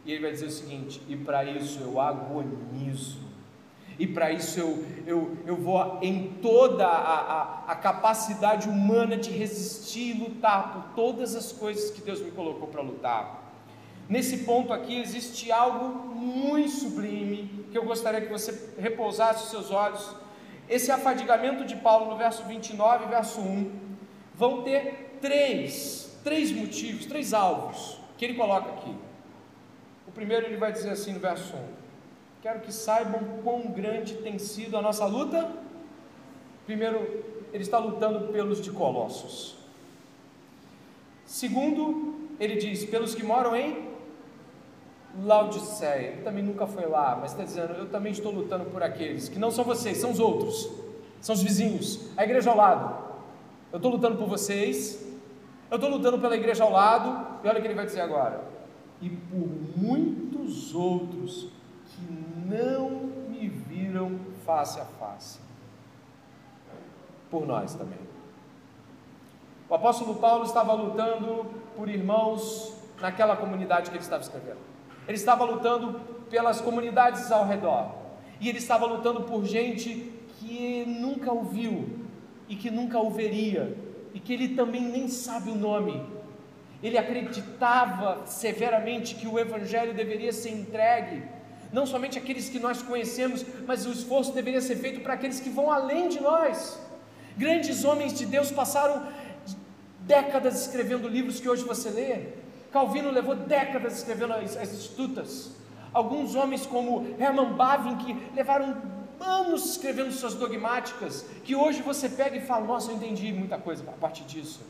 [0.05, 3.19] E ele vai dizer o seguinte: e para isso eu agonizo,
[3.97, 9.29] e para isso eu, eu, eu vou em toda a, a, a capacidade humana de
[9.29, 13.41] resistir e lutar por todas as coisas que Deus me colocou para lutar.
[14.09, 19.71] Nesse ponto aqui existe algo muito sublime que eu gostaria que você repousasse os seus
[19.71, 20.23] olhos
[20.69, 23.71] esse afadigamento de Paulo no verso 29 verso 1,
[24.35, 28.95] vão ter três, três motivos, três alvos que ele coloca aqui.
[30.13, 31.59] Primeiro ele vai dizer assim no verso 1:
[32.41, 35.49] Quero que saibam quão grande tem sido a nossa luta.
[36.65, 39.55] Primeiro, ele está lutando pelos de Colossos.
[41.25, 43.93] Segundo, ele diz: pelos que moram em
[45.23, 49.29] Laodiceia, ele também nunca foi lá, mas está dizendo: eu também estou lutando por aqueles
[49.29, 50.69] que não são vocês, são os outros,
[51.21, 53.03] são os vizinhos, a igreja ao lado.
[53.71, 55.05] Eu estou lutando por vocês,
[55.71, 58.52] eu estou lutando pela igreja ao lado, e olha o que ele vai dizer agora:
[59.03, 61.49] e por muitos outros
[61.89, 62.01] que
[62.45, 62.89] não
[63.29, 65.39] me viram face a face,
[67.29, 67.99] por nós também.
[69.69, 71.45] O apóstolo Paulo estava lutando
[71.75, 74.59] por irmãos naquela comunidade que ele estava escrevendo.
[75.05, 75.99] Ele estava lutando
[76.29, 77.91] pelas comunidades ao redor.
[78.39, 81.99] E ele estava lutando por gente que nunca ouviu
[82.47, 83.77] e que nunca ouviria
[84.13, 86.01] e que ele também nem sabe o nome.
[86.83, 91.23] Ele acreditava severamente que o evangelho deveria ser entregue
[91.73, 95.49] não somente aqueles que nós conhecemos, mas o esforço deveria ser feito para aqueles que
[95.49, 96.79] vão além de nós.
[97.35, 99.07] Grandes homens de Deus passaram
[100.01, 102.27] décadas escrevendo livros que hoje você lê,
[102.71, 105.51] Calvino levou décadas escrevendo as, as Institutas.
[105.91, 108.79] Alguns homens como Hermann Bavinck levaram
[109.19, 113.83] anos escrevendo suas dogmáticas, que hoje você pega e fala: Nossa, eu entendi muita coisa
[113.87, 114.61] a partir disso.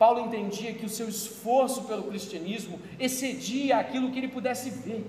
[0.00, 5.04] Paulo entendia que o seu esforço pelo cristianismo excedia aquilo que ele pudesse ver.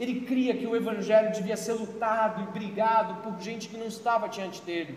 [0.00, 4.26] Ele cria que o evangelho devia ser lutado e brigado por gente que não estava
[4.26, 4.96] diante dele.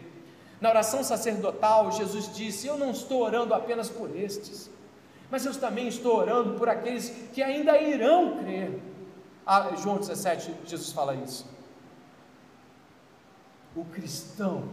[0.62, 4.72] Na oração sacerdotal, Jesus disse: Eu não estou orando apenas por estes,
[5.30, 8.80] mas eu também estou orando por aqueles que ainda irão crer.
[9.46, 11.46] Ah, João 17, Jesus fala isso.
[13.76, 14.70] O cristão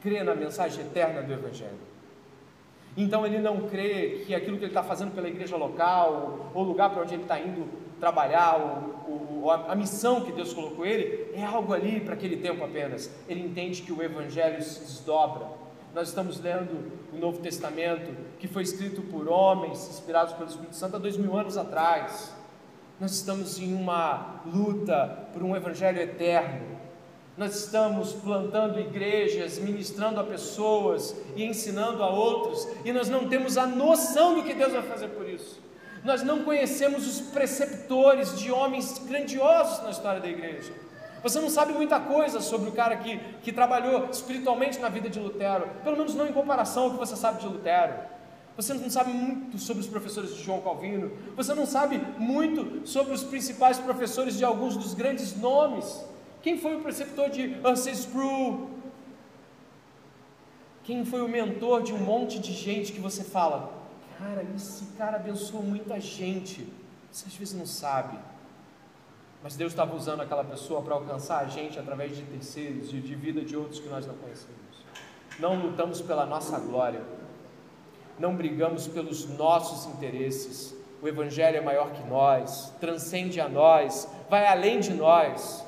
[0.00, 1.89] crê na mensagem eterna do Evangelho.
[2.96, 6.90] Então ele não crê que aquilo que ele está fazendo pela igreja local, ou lugar
[6.90, 7.68] para onde ele está indo
[7.98, 8.56] trabalhar,
[9.06, 12.64] ou, ou a, a, missão que Deus colocou ele, é algo ali para aquele tempo
[12.64, 13.10] apenas.
[13.28, 15.60] Ele entende que o Evangelho se desdobra
[15.94, 20.96] nós estamos lendo o Novo Testamento, que foi escrito por homens inspirados pelo Espírito Santo
[20.96, 22.32] há dois mil anos atrás.
[23.00, 26.79] Nós estamos em uma luta por um Evangelho eterno.
[27.40, 33.56] Nós estamos plantando igrejas, ministrando a pessoas e ensinando a outros, e nós não temos
[33.56, 35.58] a noção do que Deus vai fazer por isso.
[36.04, 40.70] Nós não conhecemos os preceptores de homens grandiosos na história da igreja.
[41.22, 45.18] Você não sabe muita coisa sobre o cara que, que trabalhou espiritualmente na vida de
[45.18, 47.94] Lutero, pelo menos não em comparação ao que você sabe de Lutero.
[48.54, 53.14] Você não sabe muito sobre os professores de João Calvino, você não sabe muito sobre
[53.14, 56.04] os principais professores de alguns dos grandes nomes
[56.42, 58.70] Quem foi o preceptor de Ansel Sproul?
[60.82, 63.72] Quem foi o mentor de um monte de gente que você fala,
[64.18, 66.66] cara, esse cara abençoou muita gente.
[67.12, 68.18] Você às vezes não sabe.
[69.42, 73.14] Mas Deus estava usando aquela pessoa para alcançar a gente através de terceiros e de
[73.14, 74.58] vida de outros que nós não conhecemos.
[75.38, 77.02] Não lutamos pela nossa glória,
[78.18, 80.74] não brigamos pelos nossos interesses.
[81.00, 85.64] O Evangelho é maior que nós, transcende a nós, vai além de nós.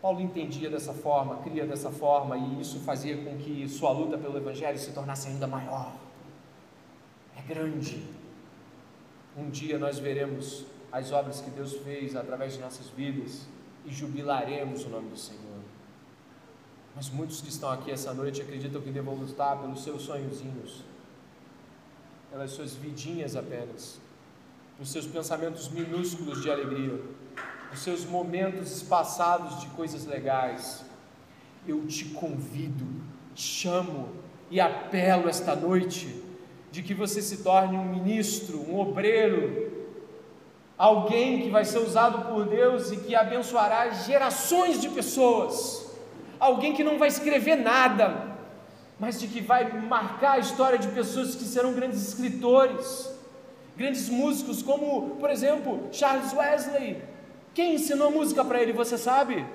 [0.00, 4.36] Paulo entendia dessa forma, cria dessa forma, e isso fazia com que sua luta pelo
[4.36, 5.92] Evangelho se tornasse ainda maior.
[7.36, 8.02] É grande.
[9.36, 13.46] Um dia nós veremos as obras que Deus fez através de nossas vidas
[13.84, 15.60] e jubilaremos o nome do Senhor.
[16.94, 20.82] Mas muitos que estão aqui essa noite acreditam que devam lutar pelos seus sonhozinhos,
[22.30, 23.98] pelas suas vidinhas apenas,
[24.80, 26.98] os seus pensamentos minúsculos de alegria,
[27.76, 30.82] os seus momentos espaçados de coisas legais.
[31.68, 32.86] Eu te convido,
[33.34, 34.08] chamo
[34.50, 36.22] e apelo esta noite
[36.72, 39.70] de que você se torne um ministro, um obreiro,
[40.78, 45.86] alguém que vai ser usado por Deus e que abençoará gerações de pessoas,
[46.40, 48.36] alguém que não vai escrever nada,
[48.98, 53.12] mas de que vai marcar a história de pessoas que serão grandes escritores,
[53.76, 57.15] grandes músicos, como, por exemplo, Charles Wesley.
[57.56, 59.46] Quem ensinou música para ele, você sabe?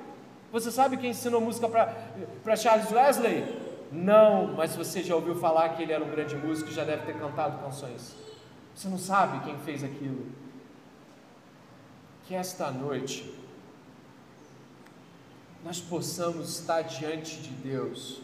[0.52, 3.46] Você sabe quem ensinou música para Charles Wesley?
[3.92, 7.06] Não, mas você já ouviu falar que ele era um grande músico e já deve
[7.06, 8.16] ter cantado canções.
[8.74, 10.32] Você não sabe quem fez aquilo.
[12.24, 13.38] Que esta noite
[15.64, 18.20] nós possamos estar diante de Deus,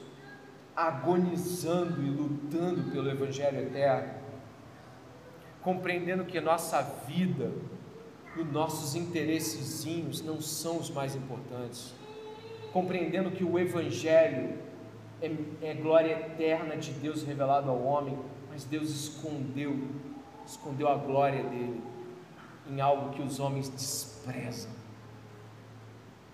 [0.76, 4.16] agonizando e lutando pelo Evangelho eterno,
[5.62, 7.52] compreendendo que nossa vida
[8.40, 11.94] e nossos interessezinhos não são os mais importantes,
[12.72, 14.58] compreendendo que o Evangelho
[15.22, 15.32] é,
[15.62, 18.18] é glória eterna de Deus revelado ao homem,
[18.50, 19.78] mas Deus escondeu,
[20.46, 21.82] escondeu a glória dele
[22.70, 24.72] em algo que os homens desprezam.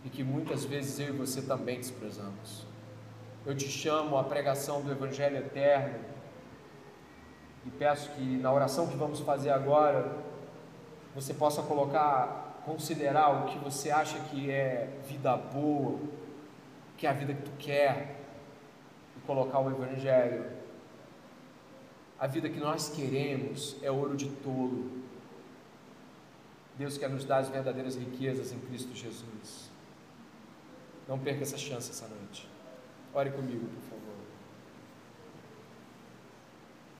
[0.03, 2.65] E que muitas vezes eu e você também desprezamos.
[3.45, 5.99] Eu te chamo à pregação do Evangelho eterno.
[7.65, 10.32] E peço que na oração que vamos fazer agora
[11.13, 15.99] você possa colocar, considerar o que você acha que é vida boa,
[16.97, 18.19] que é a vida que tu quer,
[19.15, 20.45] e colocar o Evangelho.
[22.19, 25.03] A vida que nós queremos é ouro de tolo.
[26.77, 29.69] Deus quer nos dar as verdadeiras riquezas em Cristo Jesus.
[31.07, 32.49] Não perca essa chance essa noite.
[33.13, 33.92] Ore comigo, por favor.